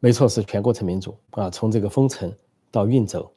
[0.00, 1.48] 没错，是全过程民主啊！
[1.50, 2.34] 从这个封城
[2.70, 3.30] 到运走，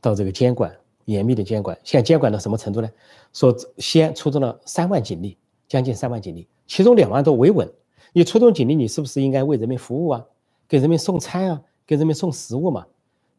[0.00, 0.76] 到这个监管
[1.12, 2.88] 严密的监管，现在监管到什么程度呢？
[3.32, 5.36] 说西安出动了三万警力，
[5.68, 7.70] 将近三万警力，其中两万多维稳。
[8.12, 10.24] 你出动警力，你是不是应该为人民服务啊？
[10.68, 11.62] 给人民送餐啊？
[11.86, 12.86] 给人民送食物嘛？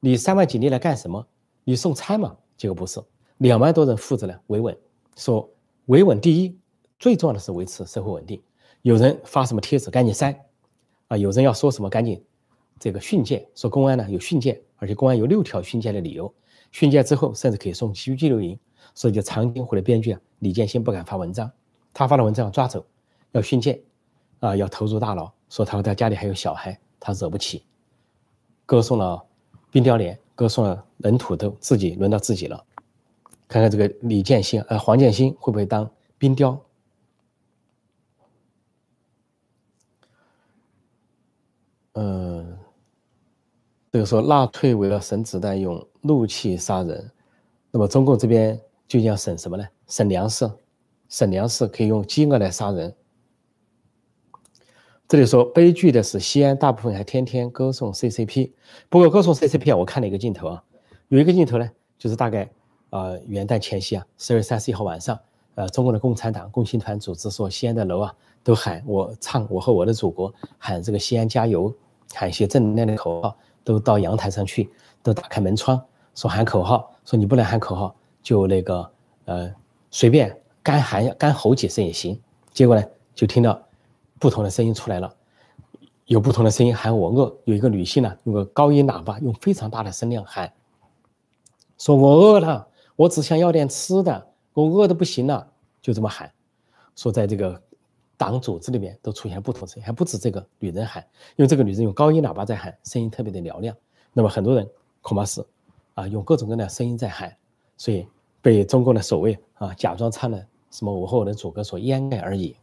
[0.02, 1.26] 你三万警力来干什么？
[1.64, 2.36] 你送餐嘛？
[2.58, 3.02] 结果不是，
[3.38, 4.78] 两万多人负责呢维稳。
[5.16, 5.50] 说
[5.86, 6.58] 维稳第一，
[7.00, 8.42] 最重要的是维持社会稳定。
[8.82, 10.36] 有人发什么帖子，赶紧删
[11.08, 11.16] 啊！
[11.16, 12.22] 有人要说什么，赶紧
[12.80, 13.48] 这个训诫。
[13.56, 16.34] 说公安呢有训诫，而且公安有六条训诫的理由。
[16.72, 18.58] 训诫之后，甚至可以送拘拘留营。
[18.94, 21.50] 所以就长津湖的编剧啊，李建新不敢发文章，
[21.94, 22.86] 他发了文章要抓走，
[23.32, 23.82] 要训诫
[24.40, 25.32] 啊，要投入大牢。
[25.50, 27.64] 说他他家里还有小孩，他惹不起。
[28.66, 29.22] 歌颂了
[29.70, 32.66] 冰雕连，歌颂了冷土豆，自己轮到自己了。
[33.48, 36.58] 看看这个李建新，呃，黄建新会不会当冰雕？
[41.94, 42.41] 嗯，
[43.92, 47.12] 这个说纳粹为了省子弹用怒气杀人，
[47.72, 48.56] 那么中共这边
[48.88, 49.68] 究竟要省什么呢？
[49.88, 50.50] 省粮食，
[51.10, 52.96] 省粮食可以用饥饿来杀人。
[55.10, 58.52] 这里说悲剧的是西安大部分还天天歌颂 CCP，
[58.88, 60.64] 不过歌颂 CCP 啊，我看了一个镜头啊，
[61.10, 62.50] 有一个镜头呢，就是大概。
[62.92, 65.18] 呃，元旦前夕啊，十月三十一号晚上，
[65.56, 71.74] 呃，中国的共产党共青团组织说，西安的楼啊，都喊我唱我和我的祖国，喊这个西安加油，
[72.14, 74.70] 喊一些正能量的口号，都到阳台上去，
[75.04, 75.82] 都打开门窗，
[76.16, 78.92] 说喊口号，说你不能喊口号，就那个
[79.26, 79.54] 呃，
[79.90, 82.20] 随便干喊干吼几声也行。
[82.54, 83.62] 结果呢，就听到
[84.20, 85.14] 不同的声音出来了，
[86.06, 90.52] 有不同的声音喊我饿，有一个女性呢，用个高音喇叭，用非常大的声量喊，
[91.78, 92.68] 说我饿了。
[92.98, 95.48] 我只想要点吃的，我饿的不行了，
[95.82, 96.32] 就这么喊，
[96.96, 97.60] 说在这个
[98.22, 101.02] 党组织里面都出现不同声音，还不止这个女人喊，
[101.38, 103.76] 因为这个女人用高音喇叭在喊，声音特别的嘹亮。
[104.14, 104.70] 那么很多人
[105.02, 105.44] 恐怕是
[105.96, 107.36] 啊，用各种各样的声音在喊，
[107.78, 108.08] 所以
[108.40, 112.56] 被中共的守卫啊假装唱的什么我和我的祖国所掩盖而已。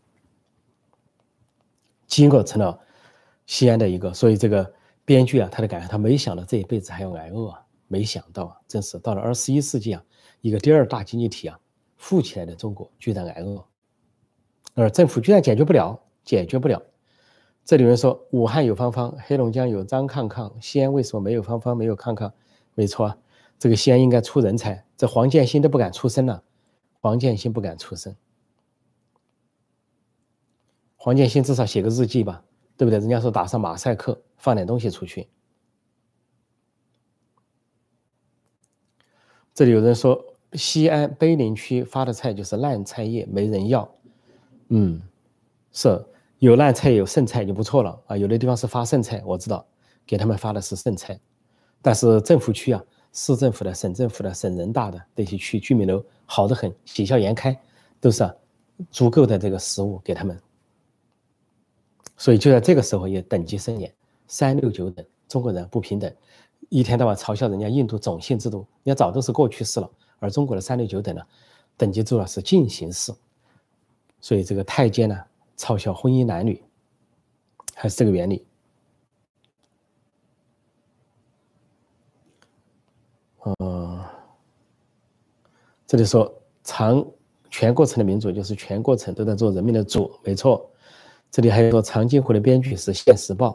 [2.06, 2.78] 饥饿成了
[3.46, 4.72] 西安的一个，所以这个
[5.04, 10.04] 编剧啊，他的感觉，他没想到这一辈子还要挨饿啊，没想到啊，真是到了二十一世纪啊。
[10.40, 11.58] 一个第二大经济体啊，
[11.96, 13.64] 富起来的中国居然挨饿，
[14.80, 16.80] 而政府居然解决不了，解决不了。
[17.64, 22.32] 这里面说武汉有芳芳，黑龙江有张康康，西安为什么没有芳芳，没有康康？
[22.74, 23.18] 没错啊，
[23.58, 26.44] 这个西安应该出人才，这黄建新都不敢出声了，
[27.00, 28.14] 黄建新不敢出声。
[30.94, 32.44] 黄建新至少写个日记吧，
[32.76, 33.00] 对不对？
[33.00, 35.28] 人家说打上马赛克，放点东西出去。
[39.52, 43.92] 这里有人说，西安碑林区发的菜就是烂菜叶，没人要。
[44.68, 45.00] 嗯，
[45.72, 46.04] 是
[46.38, 48.16] 有烂菜有剩菜就不错了啊。
[48.16, 49.66] 有的地方是发剩菜，我知道，
[50.07, 51.18] 给他们发的是剩菜。
[51.81, 57.59] 但是政府区啊，市政府的、省政府的、省人大的这些区居民楼好的很，喜笑颜开，
[58.00, 58.31] 都是
[58.90, 60.38] 足够的这个食物给他们。
[62.16, 63.92] 所以就在这个时候也等级森严，
[64.26, 66.12] 三六九等，中国人不平等，
[66.68, 69.88] 一天到晚嘲笑人家印度种姓制度，人家早都是过去式了。
[70.18, 71.22] 而中国的三六九等呢，
[71.76, 73.12] 等级制度是进行式。
[74.20, 75.16] 所以这个太监呢
[75.57, 76.62] 嘲笑婚姻男女，
[77.74, 78.44] 还是这个原理。
[83.40, 84.04] 呃，
[85.87, 87.04] 这里说长
[87.50, 90.70] 全过程的民主就是全过程都在做人民的主，没错。
[91.31, 93.50] 这里还有说，长津湖的编剧是《现时报》，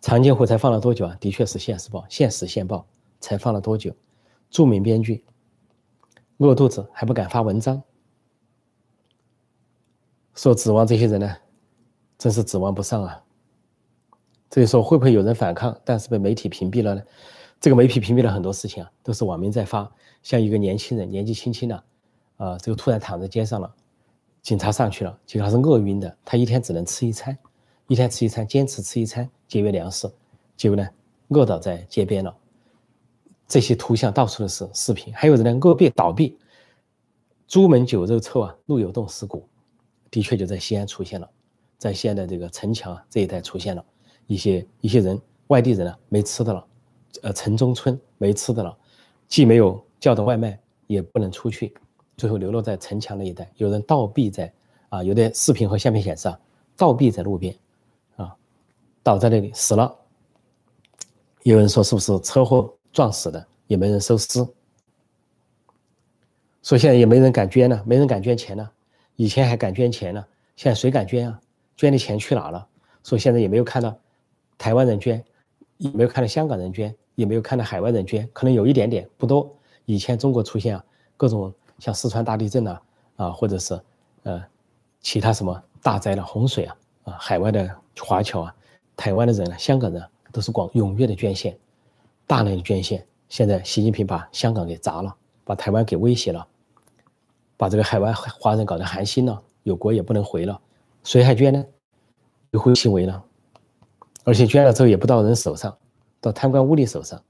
[0.00, 1.16] 长津湖才放了多久啊？
[1.20, 2.86] 的确是《现时报》，现实现报
[3.20, 3.94] 才放了多久？
[4.50, 5.24] 著名编剧
[6.38, 7.80] 饿肚子还不敢发文章，
[10.34, 11.36] 说指望这些人呢，
[12.18, 13.22] 真是指望不上啊。
[14.48, 17.02] 这里说会不会有人反抗，但是被媒体屏蔽了呢？
[17.60, 19.90] 这个媒体屏蔽了很多事情啊，都是网民在发。
[20.22, 21.84] 像一个年轻人，年纪轻轻的，
[22.36, 23.72] 啊，这个突然躺在街上了。
[24.42, 26.16] 警察上去了，结果他是饿晕的。
[26.24, 27.36] 他一天只能吃一餐，
[27.86, 30.10] 一天吃一餐，坚持吃一餐节约粮食。
[30.56, 30.88] 结果呢，
[31.28, 32.34] 饿倒在街边了。
[33.46, 36.38] 这些图像到处都是，视频还有人呢，饿毙倒闭。
[37.46, 39.46] 朱门酒肉臭啊，路有冻死骨，
[40.10, 41.30] 的确就在西安出现了，
[41.78, 43.84] 在西安的这个城墙这一带出现了
[44.26, 46.66] 一些一些人，外地人啊没吃的了，
[47.22, 48.76] 呃，城中村没吃的了，
[49.28, 51.74] 既没有叫的外卖，也不能出去。
[52.16, 54.52] 最后流落在城墙那一带，有人倒毙在
[54.90, 56.38] 啊，有的视频和相片显示啊，
[56.76, 57.56] 倒毙在路边，
[58.16, 58.36] 啊，
[59.02, 59.96] 倒在那里死了。
[61.44, 63.46] 有人说是不是车祸撞死的？
[63.66, 64.46] 也没人收尸。
[66.62, 68.70] 说现在也没人敢捐了，没人敢捐钱了。
[69.16, 70.24] 以前还敢捐钱呢，
[70.56, 71.40] 现在谁敢捐啊？
[71.76, 72.66] 捐的钱去哪了？
[73.04, 73.96] 说现在也没有看到
[74.58, 75.24] 台湾人捐，
[75.78, 79.54] 也没有看到香港人捐，也没有看到海外人捐，可能有一点点，不多。
[79.84, 80.84] 以前中国出现啊
[81.16, 81.52] 各种。
[81.80, 82.78] 像四川大地震呐，
[83.16, 83.80] 啊，或者是
[84.24, 84.44] 呃
[85.00, 88.54] 其他什么大灾了，洪水啊，啊，海外的华侨啊，
[88.94, 91.58] 台湾的人啊，香港人都是广踊跃的捐献，
[92.26, 93.02] 大量的捐献。
[93.30, 96.46] 现在习近平把香港给砸了，把台湾给威胁了，
[97.60, 100.58] 把这个海外华人搞得寒心了，有国也不能回了，
[101.04, 101.62] 谁还捐呢？
[102.52, 103.22] 有会行为了，
[104.24, 105.76] 而且捐了之后也不到人手上，
[106.22, 107.22] 到贪官污吏手上。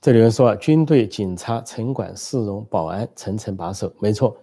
[0.00, 4.36] 这里人说，军队、警察、城管、市容、保安层层把守，没错，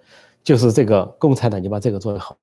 [0.43, 2.37] 就是这个共产党就把这个做得好，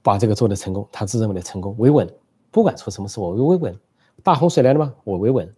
[0.00, 2.10] 把这个做得成功，他自认为的成功，维稳，
[2.50, 3.78] 不管出什么事，我维稳。
[4.22, 4.94] 大洪水来了吗？
[5.04, 5.54] 我维稳。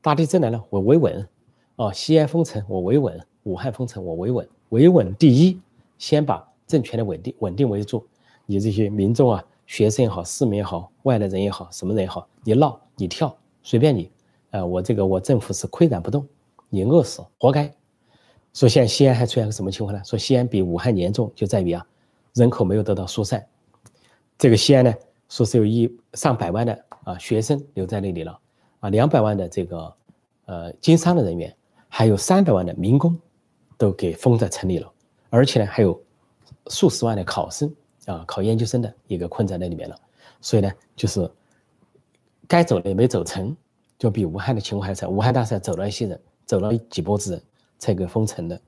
[0.00, 1.28] 大地震来了，我维稳。
[1.76, 3.18] 哦，西安封城，我维稳。
[3.44, 4.48] 武汉封城，我维稳。
[4.70, 5.60] 维稳第一，
[5.98, 8.04] 先把政权的稳定稳定为主。
[8.46, 14.10] 你这些民众啊，学生也好，市民也好，外来人也好，什么人也好，你闹你跳，随便你。
[14.50, 16.26] 啊，我这个我政府是岿然不动，
[16.70, 17.72] 你饿死活该。
[18.54, 20.02] 说现在西安还出现个什么情况呢？
[20.02, 21.86] 说西安比武汉严重，就在于啊，
[22.32, 23.46] 人口没有得到疏散。
[24.38, 24.94] 这个西安呢，
[25.28, 28.38] 说是有一上百万的啊学生留在那里了，
[28.80, 29.94] 啊两百万的这个
[30.46, 31.54] 呃经商的人员，
[31.88, 33.18] 还有三百万的民工，
[33.78, 34.92] 都给封在城里了。
[35.30, 36.00] 而且呢，还有
[36.68, 37.74] 数十万的考生
[38.06, 39.96] 啊，考研究生的也给困在那里面了。
[40.40, 41.30] 所以呢，就是
[42.46, 43.56] 该走的也没走成。
[43.98, 47.42] 就比武汉的情况还惨，武汉大赛走了一些人，走了几波子人
[47.78, 48.60] 才给封城的。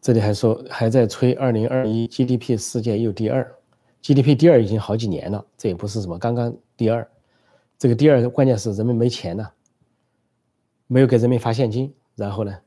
[0.00, 3.54] 这里还说还在吹二零二一 GDP 世界又第二
[4.02, 7.08] ，GDP 第二已经好几年了，这也不是什么刚刚第二，
[7.78, 9.48] 这个第二关键是人们没钱呢，
[10.86, 12.58] 没有给人民发现金，然后呢？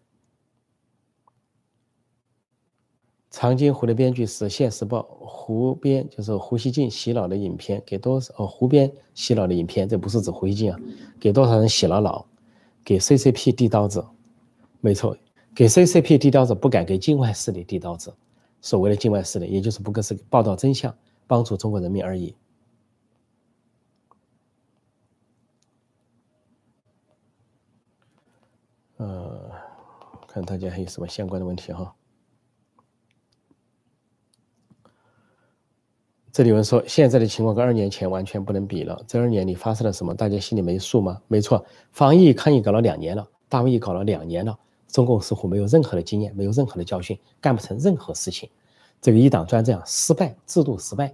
[3.35, 8.45] 长津湖的编剧是《现实报》，湖边就是胡锡进洗脑的影片，给多少哦？
[8.45, 10.79] 湖边洗脑的影片，这不是指胡锡进啊，
[11.19, 12.27] 给多少人洗了脑？
[12.85, 14.05] 给 CCP 递刀子，
[14.81, 15.17] 没错，
[15.55, 18.13] 给 CCP 递刀子，不敢给境外势力递刀子。
[18.61, 20.95] 所谓的境外势力，也就是不过是报道真相，
[21.27, 22.35] 帮助中国人民而已。
[28.97, 29.51] 呃，
[30.27, 31.93] 看大家还有什么相关的问题哈？
[36.31, 39.03] 这里有人说，现在的情况跟二年前完全不能比了。
[39.07, 40.15] 这二年里发生了什么？
[40.15, 41.21] 大家心里没数吗？
[41.27, 44.57] 没错，防疫抗疫搞了两年了，大瘟疫搞了两年了，
[44.87, 48.49] 中共似乎没有任何的经验，没有任何的教训，干不成任何事情。
[49.03, 51.13] 这个一党专政失败，制度失败。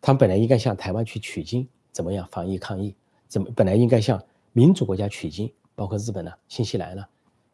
[0.00, 2.94] 他们本来应该向台湾去取经，怎么样防疫抗疫？
[3.28, 4.18] 怎么本来应该向
[4.54, 7.04] 民主国家取经，包括日本呢、新西兰呢，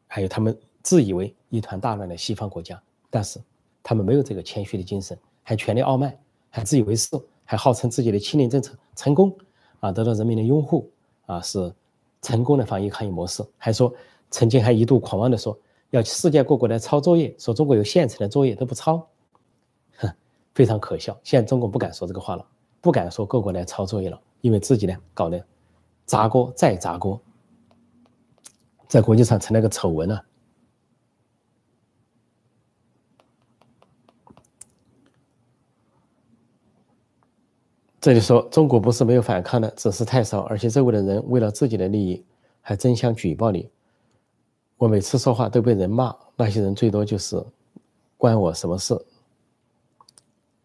[0.07, 3.41] 还有他们自以为一团大乱的西方国家，但是
[3.83, 6.17] 他们没有这个谦虚的精神，还权力傲慢。
[6.51, 7.09] 还自以为是，
[7.45, 9.37] 还号称自己的清零政策成功，
[9.81, 10.89] 啊，得到人民的拥护，
[11.27, 11.75] 啊，是
[12.23, 13.45] 成功的防疫抗疫模式。
[13.59, 13.93] 还说
[14.31, 15.59] 曾经还一度狂妄的说
[15.91, 19.05] 要世界各国来抄作业，说中国有现成的作业都不抄，
[20.55, 21.19] 非常可笑。
[21.23, 22.47] 现在中国不敢说这个话了，
[22.81, 25.45] 不敢说各国来抄作业了，因为自己呢搞的
[26.07, 27.21] 砸锅再砸锅，
[28.87, 30.25] 在国际上成了个丑闻了。
[38.01, 42.23] 这里说中国不是没有反抗的，只是太少，而且周围的人为了自己的利益
[42.61, 43.71] 还争相举报你。
[44.77, 47.43] 我每次说话都被人骂，那些人最多就是
[48.19, 48.95] 关我什么事？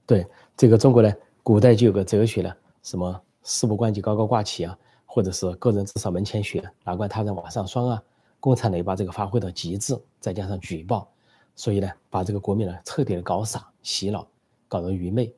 [0.09, 0.25] 对
[0.57, 8.03] 这个中国呢，古代就有个哲学了，什么事不关己高高挂起啊，或者是个人至少门前雪，哪管他人瓦上霜啊？
[8.39, 11.07] 共产党把这个发挥到极致，再加上举报，
[11.55, 14.27] 所以呢，把这个国民呢彻底的搞傻、洗脑，
[14.67, 15.31] 搞得愚昧。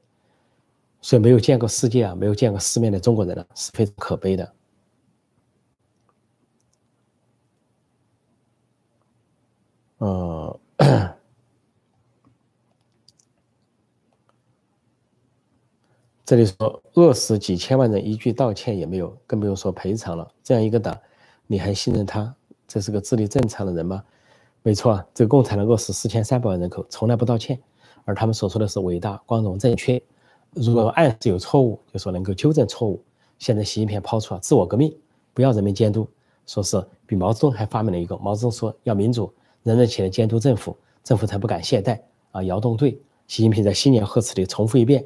[1.01, 4.53] 所以没有见过世界啊，没有见过世面的中国人呢，是非常可悲的。
[9.97, 10.59] 呃，
[16.31, 20.25] 这里说饿死几千万人，一句道歉也没有，更不用说赔偿了。
[20.41, 20.97] 这样一个党，
[21.45, 22.33] 你还信任他？
[22.69, 24.01] 这是个智力正常的人吗？
[24.63, 27.59] 没错啊，这个共产党饿死四千三百万人口，从来不道歉，
[28.05, 30.01] 而他们所说的是伟大、光荣、正确。
[30.51, 33.03] 如果暗示有错误，就说能够纠正错误。
[33.37, 34.95] 现在习近平抛出了自我革命，
[35.33, 36.07] 不要人民监督，
[36.47, 38.17] 说是比毛泽东还发明了一个。
[38.19, 39.29] 毛泽东说要民主，
[39.63, 41.99] 人人起来监督政府，政府才不敢懈怠
[42.31, 42.97] 啊，摇动队。
[43.27, 45.05] 习近平在新年贺词里重复一遍，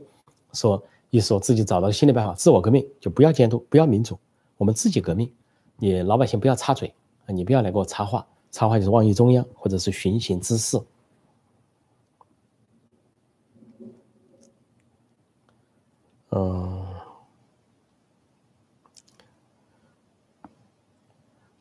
[0.54, 0.80] 说
[1.15, 4.19] 一说自己找到新的办法，自我革命就不要监督，不要民主，
[4.58, 5.32] 我们自己革命。
[5.78, 6.93] 你老百姓不要插嘴
[7.25, 10.78] 啊，你不要来给我插话，插话就是妄议中央或者是寻衅滋事。
[16.32, 16.86] 嗯，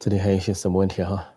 [0.00, 1.32] 这里还有一些什么问题哈？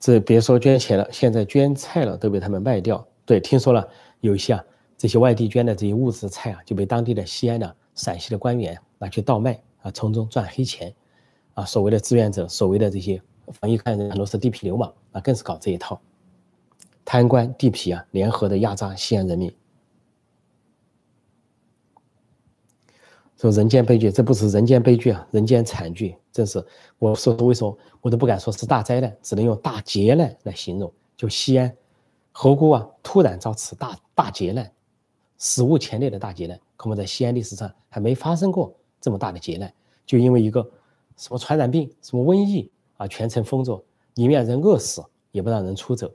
[0.00, 3.06] 这别说捐钱了，现在捐菜了都被他们卖掉。
[3.26, 3.86] 对，听说了
[4.20, 4.64] 有一些啊，
[4.98, 10.92] 这些外地捐的这些物资菜啊，就被当地的西安的、陕西的官员拿去倒卖啊，从中赚黑钱
[11.54, 11.64] 啊。
[11.64, 16.00] 所谓的志愿者，所谓的这些防疫抗疫人很多是地痞流氓啊，更是搞这一套，
[17.04, 19.54] 贪官地痞啊，联合的压榨西安人民。
[23.36, 26.66] 说人间悲剧，这不是人间悲剧啊，人间惨剧，真是
[26.98, 30.92] 我说为什么我都不敢说是大灾难，只能用大劫难来形容。
[31.16, 31.72] 就西安
[32.32, 34.68] 侯姑啊，突然遭此大大劫难，
[35.38, 39.72] 史无前例的大劫难，恐怕在西安历史上还没发生过这么大的劫难。
[40.04, 40.68] 就因为一个
[41.16, 43.82] 什么传染病、什么瘟疫啊，全城封着，
[44.14, 46.10] 里面人饿死也不让人出走，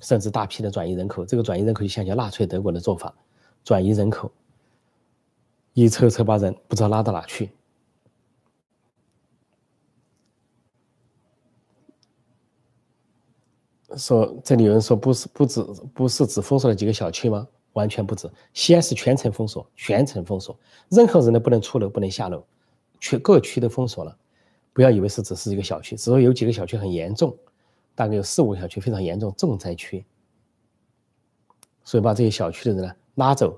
[0.00, 1.24] 甚至大批的转移人口。
[1.24, 3.14] 这个转移人口就像像纳粹德国的做法，
[3.64, 4.30] 转移人口。
[5.72, 7.50] 一车车把人不知道拉到哪去。
[13.96, 15.62] 说这里有人说不是不止
[15.94, 17.46] 不是只封锁了几个小区吗？
[17.74, 20.58] 完全不止，西安是全城封锁，全城封锁，
[20.88, 22.42] 任何人都不能出楼，不能下楼，
[22.98, 24.16] 区各区都封锁了。
[24.72, 27.36] 不要以为是只是一个小区，只说有几个小区很严重，
[27.94, 30.04] 大概有四五个小区非常严重，重灾区。
[31.84, 33.56] 所以把这些小区的人呢拉走，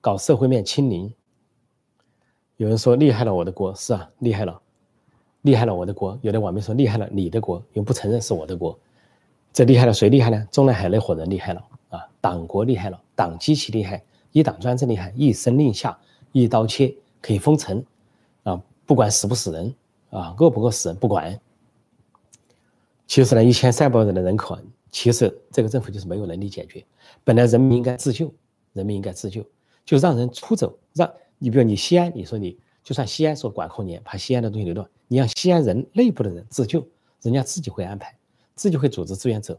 [0.00, 1.12] 搞社会面清零。
[2.56, 4.60] 有人说厉害了我的国是啊，厉害了，
[5.42, 6.18] 厉害了我的国。
[6.22, 8.78] 有的网民说厉害了你的国，又不承认是我的国。
[9.52, 10.48] 这厉害了谁厉害呢？
[10.50, 11.62] 中南海那伙人厉害了，
[12.20, 14.02] 党国厉害了，党机器厉害，
[14.32, 15.98] 一党专政厉害，一声令下，
[16.32, 17.84] 一刀切可以封城
[18.42, 19.74] 啊，不管死不死人
[20.10, 21.40] 啊，饿不饿死人不管。
[23.06, 24.58] 其实呢，一千三百万人的人口，
[24.90, 26.84] 其实这个政府就是没有能力解决。
[27.24, 28.32] 本来人民应该自救，
[28.72, 29.44] 人民应该自救，
[29.84, 31.10] 就让人出走，让。
[31.42, 36.86] 你比如你西安，你说你就算西安说管控严，把西安的东西流动，你让西安人内部的人自救，
[37.22, 38.14] 人家自己会安排，
[38.54, 39.58] 自己会组织志愿者，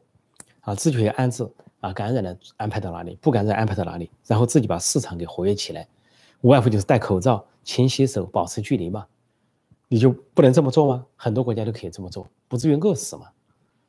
[0.60, 1.44] 啊，自己会安置
[1.82, 5.86] 啊，感染的安排到哪里，不感染安排到哪里，然后自己把市场给活跃起来，
[6.40, 9.06] 无外乎就是戴口罩、勤洗手、保持距离嘛，
[9.90, 11.06] 你就不能这么做吗？
[11.18, 13.26] 很多国家都可以这么做，不至于饿死嘛。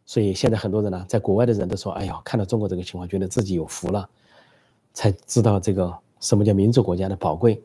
[0.05, 4.09] 所以现在很多人呢，在国外的人都说，哎呦，看到中国这个情况，觉得自己有福了。
[4.95, 7.63] 才知道这个什么叫民主国家的宝贵。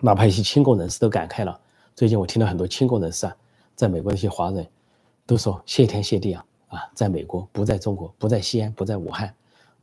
[0.00, 1.58] 哪怕一些亲共人士都感慨了。
[1.94, 3.36] 最近我听到很多亲共人士啊，
[3.74, 4.66] 在美国的一些华人
[5.26, 6.44] 都说谢天谢地啊
[6.74, 9.32] 啊，在美国不在中国，不在西安，不在武汉，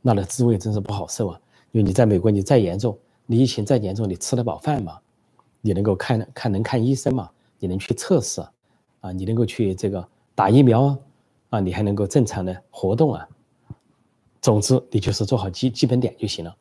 [0.00, 1.40] 那的滋味真是不好受啊。
[1.72, 4.98] 因为你在美国，你再严重，你疫情再严重，你吃得饱饭吗？
[5.62, 7.30] 你能够看看能看医生吗？
[7.58, 8.42] 你能去测试
[9.00, 9.10] 啊？
[9.12, 10.98] 你能够去这个打疫苗啊？
[11.50, 13.26] 啊，你还能够正常的活动啊？
[14.40, 16.56] 总之，你就是做好基基本点就行了，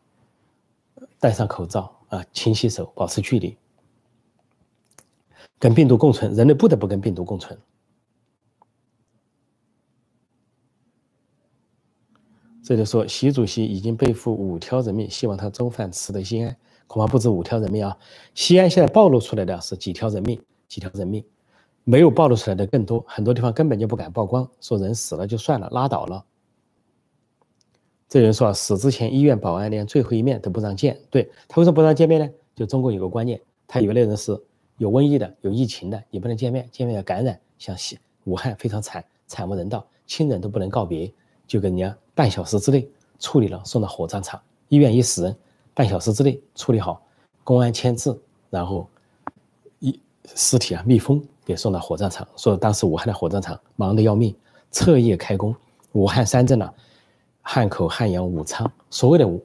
[1.20, 3.58] 戴上口罩啊，勤洗手，保持距离。
[5.60, 7.58] 跟病毒共存，人类不得不跟病毒共存。
[12.72, 16.56] 这就说，习主席已经背负五条人命，希望他中饭吃得心安。
[16.88, 17.98] 恐怕不止五条人命啊！
[18.34, 21.22] 西安现在暴露出来的是几条人命，几条人命，
[21.84, 23.04] 没有暴露出来的更多。
[23.06, 26.24] 很多地方根本就不敢曝光，说人死了就算了，拉倒了。
[28.08, 30.98] 这人说，死之前医院保安连最后一面都不让见。
[31.10, 32.30] 对他为什么不让见面呢？
[32.56, 34.42] 就中国有个观念，他以为那人是。
[34.78, 37.38] 有瘟疫的，有疫情的，也不能见面，见面要感染。
[37.60, 37.76] 像
[38.24, 41.14] 武汉非常惨，惨无人道，亲人都不能告别，
[41.46, 44.40] 就跟人家半小时之内处理了，送到火葬场。
[44.70, 45.36] 医院一死人，
[45.74, 47.02] 半小时之内处理好，
[47.44, 48.16] 公安签字，
[48.52, 48.88] 然后
[49.80, 50.00] 一
[50.36, 52.28] 尸体啊密封，给送到火葬场。
[52.38, 54.36] 说当时武汉的火葬场忙得要命，
[54.70, 55.56] 彻夜开工。
[55.94, 56.72] 武汉三镇啊，
[57.42, 59.44] 汉口、汉阳、武昌，所有的武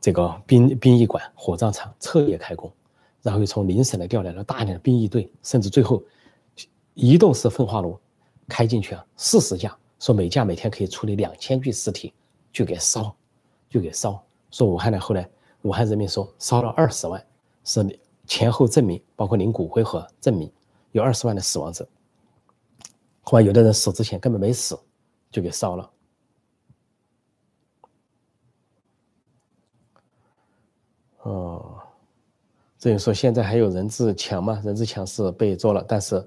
[0.00, 2.72] 这个殡殡仪馆、火葬场彻夜开工。
[3.20, 6.02] 然后又从邻省呢调来了大量的殡仪队，甚至最后
[6.94, 8.00] 移动式焚化炉
[8.48, 12.12] 开进去啊，四十架，说每架每天可以处理两千具尸体，
[12.52, 13.14] 就给烧，
[13.68, 14.22] 就给烧。
[14.50, 15.28] 说武汉呢，后来
[15.62, 17.24] 武汉人民说烧了二十万，
[17.64, 20.50] 是前后证明，包括领骨灰盒证明
[20.92, 21.88] 有二十万的死亡者。
[23.22, 24.78] 后来有的人死之前根本没死，
[25.30, 25.90] 就给烧了。
[31.22, 31.74] 哦。
[32.80, 34.62] 所以说，现在还有人质强吗？
[34.64, 36.24] 人质强是被做了，但是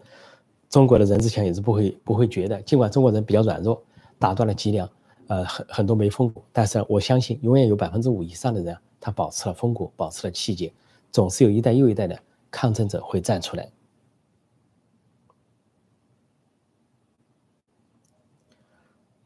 [0.72, 2.60] 中国的人质墙也是不会不会绝的。
[2.62, 3.84] 尽管中国人比较软弱，
[4.18, 4.90] 打断了脊梁，
[5.28, 10.74] 呃，很很多没风骨，但是我相信，永远有百分之五以上的人，他保持了风骨，保持了气节，
[11.12, 12.18] 总是有一代又一代的
[12.50, 13.70] 抗争者会站出来。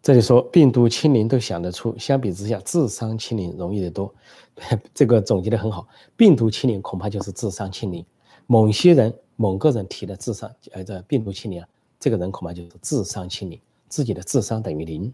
[0.02, 4.14] 这里说病毒清零都想得出，相比之下，智商清零容易得多。
[4.96, 8.04] 这个总结的很好，病毒清零恐怕就是智商清零。
[8.48, 11.68] 某些人、某个人提的智商，呃，这病毒清零啊，
[12.00, 15.14] 这个人恐怕就是智商清零，自己的智商等于零，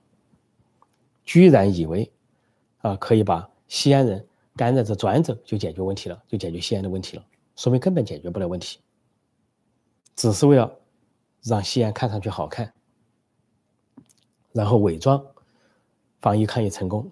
[1.23, 2.11] 居然以为
[2.79, 4.25] 啊可以把西安人
[4.55, 7.25] 感染者转走就解决问题了，就解决西安的问题了，
[7.55, 8.79] 说明根本解决不了问题，
[10.15, 10.71] 只是为了
[11.41, 12.71] 让西安看上去好看。
[14.53, 15.25] 然后伪装
[16.19, 17.09] 防疫抗疫成功。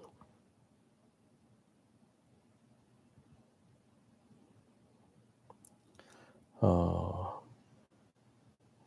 [6.60, 7.26] 哦，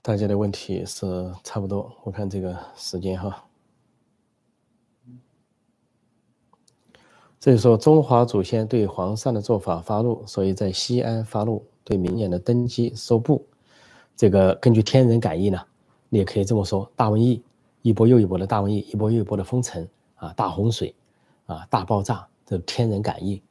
[0.02, 3.44] 大家的问题是差不多，我看这个时间哈。
[7.40, 13.46] 这里说中华祖先对皇上的做法发怒，所以在西安发怒，对明年的登基收布。
[14.16, 15.60] 这个根据天人感应呢，
[16.10, 17.44] 你也可以这么说，大瘟疫。
[17.82, 20.96] 一波又一波的大瘟疫，一波又一波的封城啊，大洪水
[21.48, 23.42] 啊，大爆炸，这天人感应。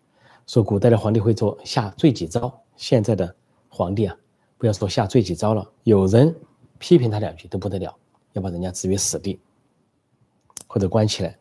[0.46, 3.36] 说古代的皇帝会做下罪己诏，现在的
[3.74, 4.14] 皇帝啊，
[4.58, 6.34] 不要说下罪己诏了，有人
[6.78, 7.96] 批评他两句都不得了，
[8.34, 9.40] 要把人家置于死地，
[10.66, 11.38] 或者关起来。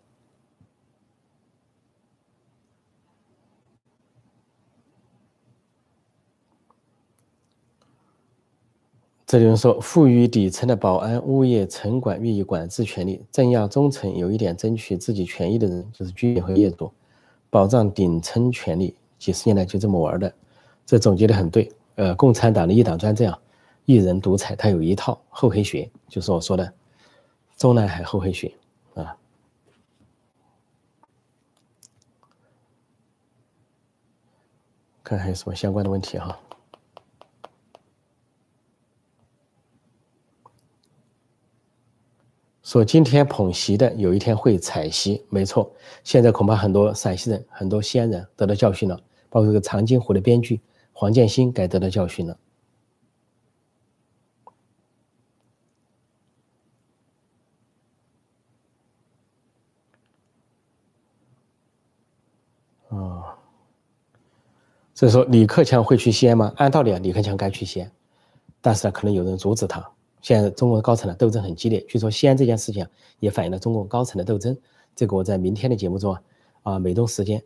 [9.26, 16.90] 这里人说，赋予底层的保安、物业、城管予以管制权利，镇压中层有一点争取自己权益的人，就是居民和业主，
[17.50, 18.96] 保障顶层权利。
[19.20, 20.34] 几十年来就这么玩的，
[20.86, 21.70] 这总结的很对。
[21.96, 23.40] 呃，共产党的一党专政啊，
[23.86, 26.74] 一人独裁，他有一套厚黑学，就是我说的
[27.58, 28.54] 中南海厚黑学
[28.96, 29.18] 啊。
[35.04, 36.40] 看还有什么相关的问题哈？
[42.64, 45.70] 说今天捧席的，有一天会踩席，没错。
[46.06, 48.96] 现在恐怕很多陕西人、很多西安人得到教训了，
[49.30, 50.62] 包括这个长津湖的编剧
[51.02, 52.38] 黄建新该得到教训了。
[62.90, 63.24] 哦，
[64.94, 66.54] 所以说李克强会去西安吗？
[66.58, 67.92] 按道理啊，李克强该去西安，
[68.62, 69.92] 但是呢，可能有人阻止他。
[70.22, 72.88] 现在中国高层的斗争很激烈，据说西安这件事情
[73.20, 74.56] 也反映了中共高层的斗争。
[74.96, 76.22] 这个我在明天的节目中啊
[76.62, 77.44] 啊，美东时间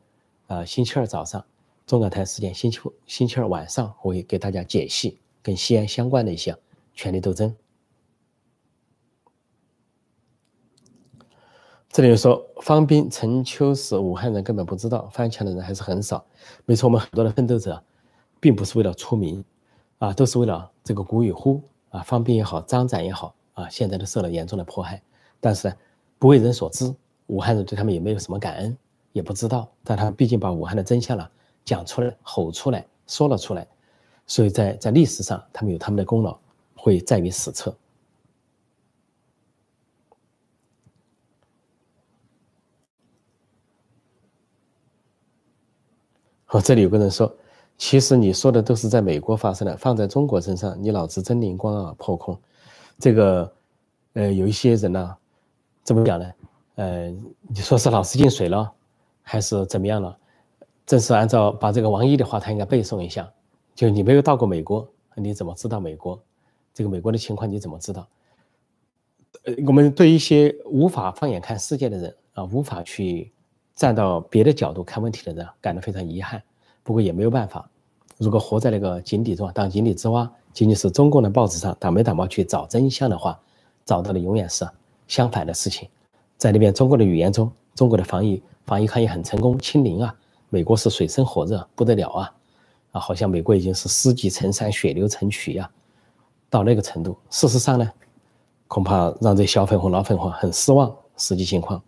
[0.47, 1.45] 啊，星期二早上，
[1.86, 6.58] 中港台时间星期五、星期二晚上，我会给大家解析跟西安相关的一些
[6.96, 7.56] 权力斗争。
[11.90, 16.26] 这里说方斌、陈秋实，武汉人根本不知道，翻墙的人还是很少。
[16.66, 17.82] 没错，我们很多的奋斗者，
[18.40, 19.46] 并不是为了出名，
[20.00, 22.02] 啊，都是为了这个谷与呼啊。
[22.02, 25.02] 方斌也好，张展也好，啊，现在都受了严重的迫害，
[25.40, 25.72] 但是，
[26.18, 26.94] 不为人所知。
[27.28, 28.78] 武汉人对他们也没有什么感恩，
[29.14, 29.72] 也不知道。
[29.84, 31.32] 但他毕竟把武汉的真相了
[31.66, 33.68] 讲出来、吼出来、说了出来，
[34.28, 36.38] 所以在在历史上，他们有他们的功劳，
[36.76, 37.76] 会载于史册。
[46.49, 47.36] 哦，这里有个人说，
[47.78, 51.95] 其实你说的都是在美国发生的，放在中国身上，你脑子真灵光啊！
[51.97, 52.39] 破空，
[52.99, 53.51] 这个，
[54.13, 55.18] 呃，有一些人呢，
[55.84, 56.32] 怎么讲呢？
[56.76, 57.09] 呃，
[57.41, 58.72] 你说是脑子进水了，
[59.24, 60.18] 还是怎么样了？
[60.86, 63.32] 正是按照把这个王毅的话，他应该背诵一下。
[63.74, 66.22] 就你没有到过美国，你怎么知道美国？
[66.74, 68.08] 这个美国的情况你怎么知道？
[69.46, 73.32] 呃，我们对一些无法放眼看世界的人啊，无法去。
[73.76, 76.42] 站到别的角度看问题的人感到非常遗憾，
[76.82, 77.70] 不过也没有办法。
[78.18, 83.38] 如果活在那个井底中当井底之蛙，仅仅是中共的报纸上打没打毛去找真相的话，
[83.84, 84.66] 找到的永远是
[85.10, 85.90] 相反的事情。
[86.38, 90.16] 在那边中国的语言中，中国的防疫防疫抗疫很成功，清零啊，
[90.56, 92.34] 美国是水深火热不得了啊，
[92.93, 95.70] 啊，好像美国已经是尸积成山血流成渠呀，
[96.49, 97.18] 到那个程度。
[97.30, 97.91] 事实上呢，
[98.70, 100.95] 恐怕让这小粉红老粉红很失望。
[101.18, 101.84] 实际情况。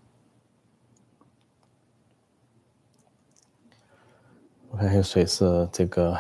[4.78, 6.18] 还有谁是这个？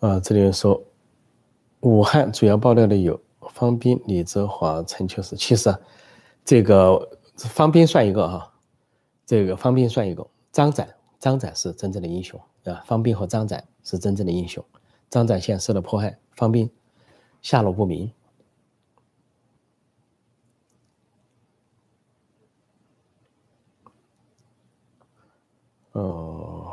[0.00, 0.82] 啊，这里面说，
[1.82, 3.20] 武汉主要爆料的有
[3.52, 5.36] 方斌、李泽华、陈秋实。
[5.36, 5.72] 其实，
[6.44, 8.49] 这个方斌算一个哈，
[9.30, 10.26] 这个方斌算一个。
[10.50, 12.82] 张展，张展是真正的英雄啊！
[12.84, 14.64] 方斌和张展是真正的英雄。
[15.08, 16.68] 张展现受了迫害，方斌
[17.40, 18.10] 下落不明。
[25.92, 26.72] 哦，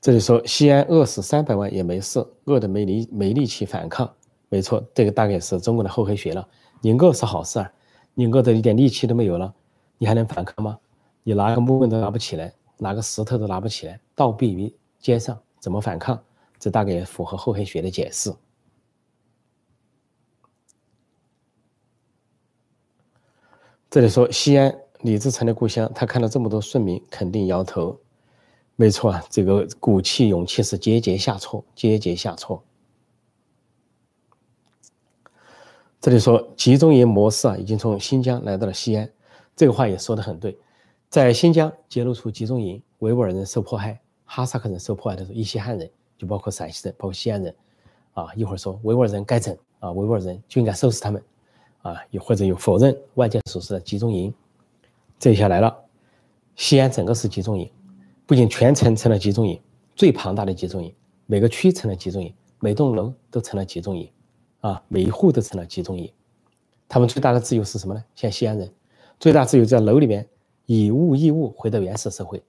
[0.00, 4.10] 这里说西安饿死三百万也没事，饿的没力没力气反抗。
[4.48, 6.48] 没错，这个大概是中国的厚黑学了。
[6.80, 7.70] 你饿是好事儿，
[8.18, 9.54] 你饿的一点力气都没有了，
[9.98, 10.78] 你还能反抗吗？
[11.22, 16.18] 你拿个木棍都拿不起来，拿个石头都拿不起来，倒毙于街上，怎么反抗？
[16.58, 18.34] 这大概也符合厚黑学的解释。
[23.90, 24.76] 这里说西安。
[25.02, 28.00] 李自成的故乡，他看到这么多顺民，肯定摇头。
[28.76, 32.64] 没错啊，这个骨气、勇气是节节下挫，节节下挫。
[36.00, 39.10] 这里说集中营模式啊，已经从新疆来到了西安，
[39.56, 40.56] 这个话也说的很对。
[41.08, 47.54] 在新疆揭露出集中营，维吾尔人受迫害，哈萨克人受迫害的时候，一些汉人就包括陕西人，包括西安人，
[48.12, 51.22] 啊，一会儿说维吾尔人该整啊，维吾尔人就应该收拾他们，
[51.82, 54.32] 啊，又或者有否认外界所说的集中营。
[55.18, 55.74] 这一下来了，
[56.54, 57.68] 西安整个是集中营，
[58.26, 59.58] 不仅全城成了集中营，
[59.94, 60.94] 最庞大的集中营，
[61.24, 64.08] 每个区成了集中营，每栋楼都成了集中营，
[64.66, 66.10] 啊，每一户都成了集中营。
[66.88, 68.04] 他们最大的自由是什么呢？
[68.16, 68.68] 像西安人，
[69.20, 70.28] 最大自由在楼里面
[70.64, 72.42] 以物易物，回到原始社会。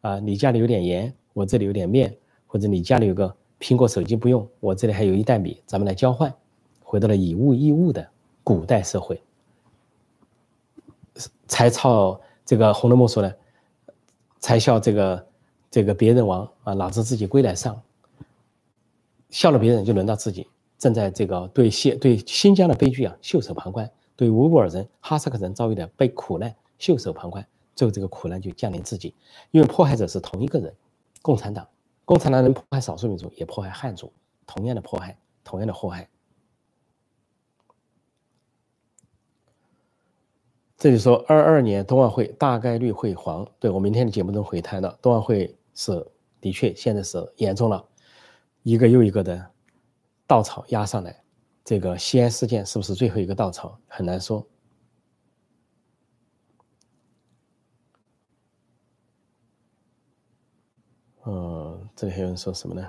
[0.00, 2.16] 啊，你家里有点盐，我这里有点面，
[2.48, 6.34] 或者你家里有个苹果手机不用，我这里还有一袋米，咱们来交换，
[6.82, 8.04] 回到了以物易物的
[8.42, 9.22] 古代社会。
[11.46, 13.36] 才操这个《红楼梦》说的，
[14.40, 15.26] 才笑这个
[15.70, 17.80] 这个别人亡啊，哪知自己归来上。
[19.28, 20.48] 笑了别人，就轮到自己。
[20.80, 29.14] 正在这个对新对新疆的悲剧啊袖手旁观，对维吾尔人、哈萨克人遭遇的被苦难袖手旁观，最后这个苦难就降临自己。
[29.50, 30.74] 因为迫害者是同一个人，
[31.20, 31.68] 共产党，
[32.06, 34.10] 共产党人迫害少数民族，也迫害汉族，
[34.46, 36.08] 同样的迫害，同样的祸害。
[40.78, 46.06] 这里说二二年冬奥会大概率会黄，对我明天的节目中会谈到，冬奥会是
[46.40, 47.84] 的确现在是严重了，
[48.62, 49.46] 一个又一个的
[50.30, 51.24] 稻草压上来，
[51.64, 54.46] 这个西安事件是不是最后一个稻草很难说。
[61.26, 62.88] 嗯，这里还有人说什么呢？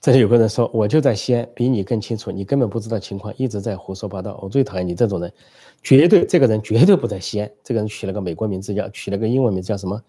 [0.00, 4.38] 这里有个人说，我就在西安，比你更清楚，你根本不知道情况，一直在胡说八道。
[4.40, 5.34] 我最讨厌你这种人，
[5.82, 7.50] 绝对这个人绝对不在西安。
[7.64, 10.00] 这个人取了个美国名字，叫取了个英文名字叫什么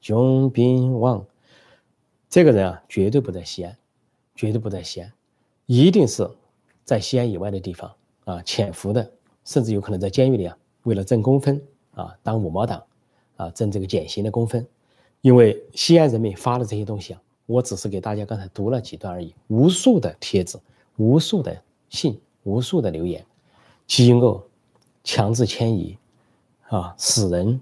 [0.00, 1.26] ？John Bin Wang。
[2.30, 3.76] 这个人啊，绝对不在西安，
[4.36, 5.12] 绝对不在西安，
[5.66, 6.30] 一定是
[6.84, 7.92] 在西安以外的地方，
[8.24, 9.10] 啊潜伏的，
[9.44, 11.60] 甚至有可能在监狱里啊，为了挣工分
[11.92, 12.80] 啊，当五毛党
[13.36, 14.64] 啊，挣这个减刑的工分。
[15.22, 20.60] 因为西安人民发的这些东西啊，我只是给大家刚才读了几段而已，无数的帖子，
[20.98, 23.26] 无数的信，无数的留言，
[23.88, 24.40] 饥饿、
[25.02, 25.98] 强制迁移
[26.68, 27.60] 啊，死人、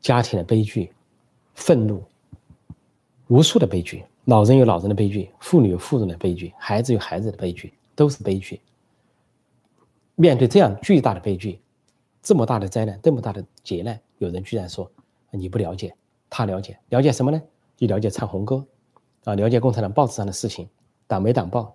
[0.00, 0.92] 家庭的悲剧、
[1.54, 2.02] 愤怒，
[3.28, 4.04] 无数的悲剧。
[4.24, 8.60] 老人有老人的悲剧，妇女有妇人的悲剧，孩子有孩子的悲剧，都是悲剧。
[10.16, 11.60] 面对这样巨大的悲剧，
[12.22, 14.90] 这么大的灾难，这么大的劫难，有人居然说
[15.30, 15.94] 你不了解，
[16.28, 17.40] 他了解，了解什么呢？
[17.76, 18.66] 就了解唱红歌，
[19.24, 20.68] 啊，了解共产党报纸上的事情，
[21.06, 21.74] 党没党报。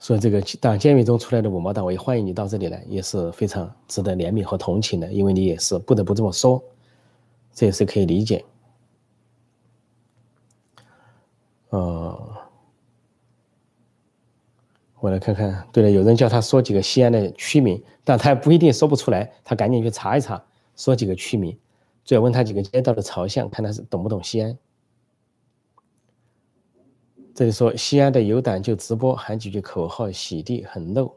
[0.00, 6.60] 所以这个党监狱中出来的五毛党，我也欢迎你到这里来，也是非常值得怜悯和同情的，因为你也是不得不这么说，
[7.52, 8.44] 这也是可以理解。
[11.70, 12.36] 呃，
[15.00, 15.66] 我来看看。
[15.72, 19.32] 对了，有人叫他说几个西安的区名，但他不一定说不出来。
[19.42, 20.44] 他赶紧去查一查，
[20.76, 21.58] 说几个区名，
[22.04, 24.58] 最好问他几个街道的朝向，看他是懂不懂西安。
[27.34, 31.16] 这里说西安的有胆就直播喊几句口号，洗地很漏。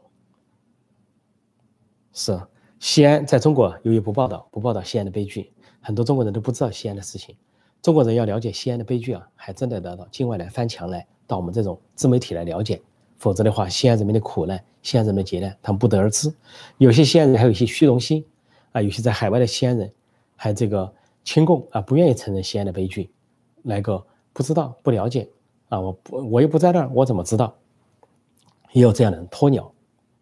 [2.14, 2.40] 是
[2.78, 5.52] 西安在中国由于不报道，不报道西安的悲剧，
[5.86, 7.36] 很多中国人都不知道西安的事情。
[7.80, 12.82] 中国人要了解西安的悲剧啊，还真的得到境外来翻墙来，到我们这种自媒体来了解。
[13.18, 16.34] 否则的话，西安人民的苦难、西安人民的劫难，他们不得而知。
[16.78, 18.24] 有些西安人还有一些虚荣心
[18.72, 19.88] 啊，有些在海外的西安人
[20.34, 23.08] 还这个亲共啊，不愿意承认西安的悲剧，
[23.62, 25.28] 来个不知道、不了解
[25.68, 27.54] 啊，我不我又不在那儿，我怎么知道？
[28.72, 29.72] 也有这样的人鸵鸟，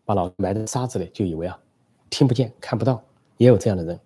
[0.04, 1.58] 把脑埋在沙子里，就以为啊
[2.10, 3.02] 听不见、看不到，
[3.38, 3.98] 也有这样的人。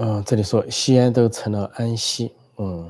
[0.00, 2.32] 嗯，这里说西安都成了安息。
[2.56, 2.88] 嗯，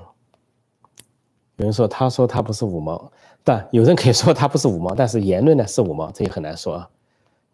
[1.56, 3.10] 有人说他说他不是五毛，
[3.42, 6.90] 但有人可以说他不是五毛，但是言论呢是五毛，这也很难说啊。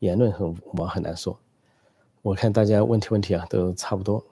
[0.01, 1.39] 言论和五毛很难说。
[2.21, 4.25] 我看大家问题问题啊都差不多。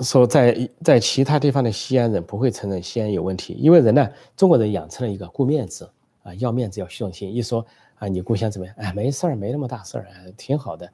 [0.00, 5.88] 说在在其他地方的西安人不会承认西安有问题，因为人呢，中国人养成了一个顾面子
[6.24, 7.64] 啊，要面子要虚荣心，一说。
[7.96, 8.74] 啊，你故乡怎么样？
[8.78, 10.90] 哎，没事儿，没那么大事儿，挺好的，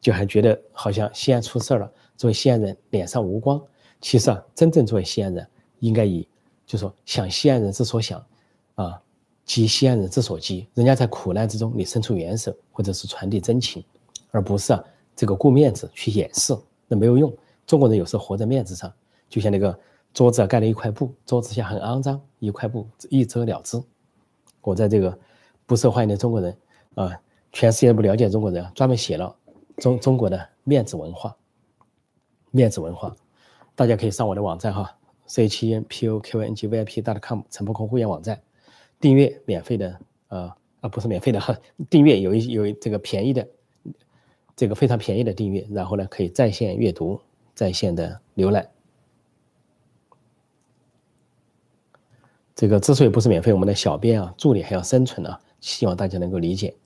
[0.00, 1.92] 就还觉得好像西安出事儿了。
[2.16, 3.62] 作为西安人，脸上无光。
[4.00, 5.46] 其实啊，真正作为西安人，
[5.78, 6.28] 应该以
[6.66, 8.24] 就说想西安人之所想，
[8.74, 9.00] 啊，
[9.44, 10.68] 急西安人之所急。
[10.74, 13.84] 人家在苦难之中，你伸出援手，或者是传递真情，
[14.30, 14.84] 而不是啊
[15.16, 16.54] 这个顾面子去掩饰，
[16.86, 17.32] 那没有用。
[17.66, 18.92] 中国人有时候活在面子上，
[19.28, 19.78] 就像那个
[20.12, 23.80] 桌子盖了一块布，桌子下很肮脏，一块布一遮了之。
[24.60, 25.16] 我在这个。
[25.66, 26.56] 不受欢迎的中国人，
[26.94, 27.20] 啊，
[27.52, 29.34] 全世界不了解中国人，专门写了
[29.78, 31.34] 中中国的面子文化，
[32.50, 33.14] 面子文化，
[33.74, 34.96] 大家可以上我的网站哈
[35.26, 38.40] ，c 七 n p o q n g v i p dot com 陈伯空会员网站，
[39.00, 39.98] 订阅免费的，
[40.28, 41.56] 呃啊不是免费的哈，
[41.88, 43.48] 订阅有一有这个便宜的，
[44.54, 47.18] 这个非常便宜的订阅，然后呢可以在线阅读，
[47.54, 48.68] 在线的浏览。
[52.54, 55.40] 这个之所以不是免费，我们的小编啊助理还要生存啊。
[55.64, 56.76] 希望大家能够理解。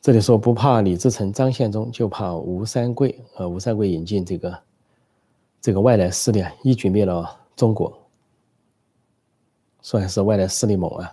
[0.00, 3.20] 这里说不怕李自成、张献忠，就怕吴三桂。
[3.34, 4.62] 呃，吴三桂引进这个
[5.60, 7.92] 这个外来势力啊，一举灭了中国，
[9.80, 11.12] 算是外来势力猛啊。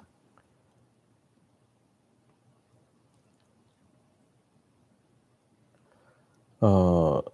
[6.60, 7.34] 呃，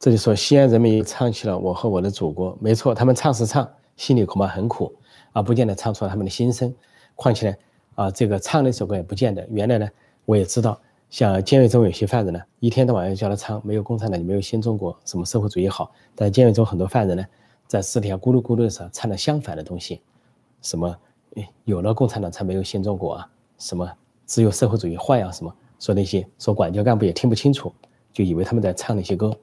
[0.00, 4.92] 这里说西安人民唱起了《我和我的祖国》，没错，他们唱是唱，心里恐怕很苦。
[5.34, 6.74] 啊，不见得唱出了他们的心声。
[7.14, 7.56] 况且呢，
[7.96, 9.46] 啊，这个唱那首歌也不见得。
[9.50, 9.88] 原来呢，
[10.24, 10.80] 我也知道，
[11.10, 15.92] 像监狱中有些犯人呢，一天到晚要叫他唱“没有共产党，就没有新中国”，什么社会主义好。
[16.14, 17.24] 但监狱中很多犯人呢，
[17.66, 20.00] 在尸体上咕噜咕噜的时候唱了相反的东西，
[20.62, 20.96] 什么
[21.64, 23.28] 有了共产党才没有新中国啊，
[23.58, 23.90] 什么
[24.26, 27.72] 只有社会主义坏啊，什么说那些说管教干部也听不清楚，
[28.12, 29.36] 就以为他们在唱那些歌。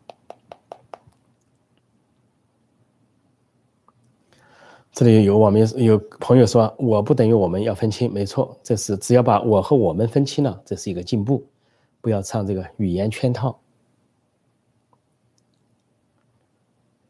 [4.92, 11.46] 这里有网民有朋友说，我不等于我们要分清，没错，这是只要把我和我们分清了，这是一个进步，
[12.02, 13.58] 不要唱这个语言圈套。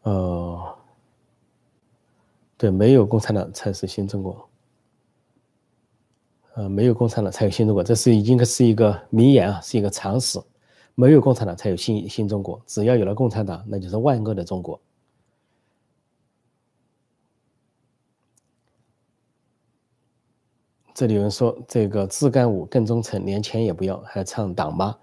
[0.03, 0.75] 呃，
[2.55, 4.47] 对，没有共产党才是新中国，
[6.53, 10.39] 呃，没有共产党才有新中国，这是应该是一个名言啊，是一个常识，
[10.93, 14.79] 没有共产党才有新新中国，只要有了共产党，那就是万恶的中国。
[20.93, 24.95] 这里有人说，这个自干五更忠诚，连钱也不要，还唱党吗，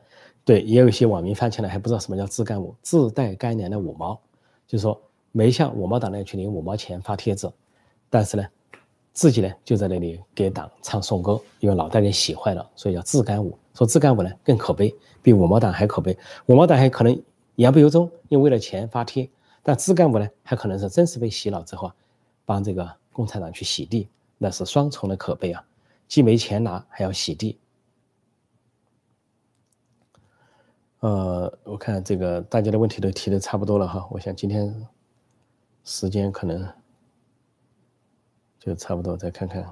[0.45, 4.15] 对，也有一些网民翻起来还不知道什么叫自干五，自带干粮的五毛，
[4.67, 5.01] 就是说
[5.33, 7.51] 没向五毛党那去领五毛钱发帖子，
[8.11, 8.47] 但是呢，
[9.13, 13.57] 自己呢就在那里给党唱颂歌，因为脑袋给洗坏了，所以叫自干五。
[13.75, 16.17] 说自干五呢更可悲，比五毛党还可悲。
[16.47, 17.23] 五毛党还可能
[17.55, 19.29] 言不由衷，因为为了钱发帖，
[19.63, 21.91] 但自干五呢还可能是真是被洗脑之后，
[22.45, 25.65] 帮这个共产党去洗地，那是双重的可悲啊，
[26.09, 27.61] 既没钱拿，还要洗地。
[31.01, 34.75] 呃，我看这个大家的问题都提的差不多了哈，我想今天
[35.85, 36.67] 时间可能
[38.59, 39.65] 就差不多，再看看。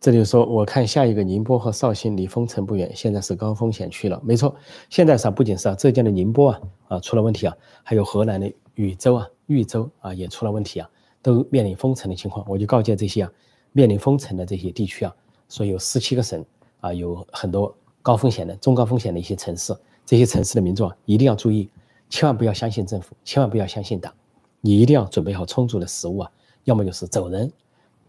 [0.00, 4.20] 这里说，我看下一个宁波和绍兴离封城不远，现在是高风险区了。
[4.24, 4.56] 没错，
[4.88, 12.44] 现在上不仅是啊，浙江的宁波啊啊出了问题啊，还有河南的禹州啊、豫州啊也出了问题啊，都面临封城的情况。
[12.48, 13.30] 我就告诫这些啊
[13.72, 15.14] 面临封城的这些地区啊，
[15.48, 16.44] 说有十七个省
[16.80, 17.74] 啊，有很多。
[18.04, 19.72] 高风险的、中高风险的一些城市，
[20.04, 21.70] 这些城市的民众啊，一定要注意，
[22.10, 24.12] 千万不要相信政府，千万不要相信党，
[24.60, 26.32] 你一定要准备好充足的食物啊，
[26.64, 27.52] 要么就是走人，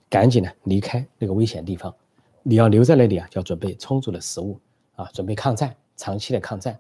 [0.10, 1.94] 赶紧呢离开那个危险地方。
[2.42, 4.60] 你要留在那里啊，就要准备充足的食物
[4.96, 6.80] 啊，准备抗战，长期的抗战。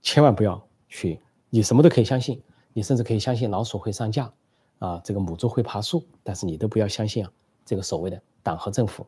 [0.00, 1.20] 千万不要去，
[1.50, 2.40] 你什么都可以相信，
[2.72, 4.32] 你甚至可以相信老鼠会上架
[4.78, 7.30] 啊，这个母猪会爬树，但是你都不要相信啊，
[7.64, 9.06] 这个所谓的党和政府。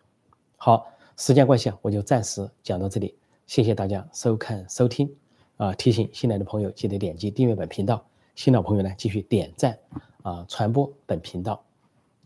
[0.57, 0.86] 好。
[1.18, 3.16] 时间关系啊，我就暂时讲到这里。
[3.46, 5.11] 谢谢大家收看收听，
[5.57, 9.78] 啊，提醒新来的朋友记得点击订阅本频道，新老朋友呢继续点赞
[10.22, 11.64] 啊，传播本频道。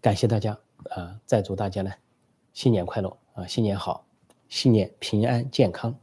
[0.01, 0.59] 感谢大家
[0.89, 1.93] 啊，再祝大家呢
[2.53, 4.05] 新年快乐啊，新年好，
[4.49, 5.97] 新年平安健康。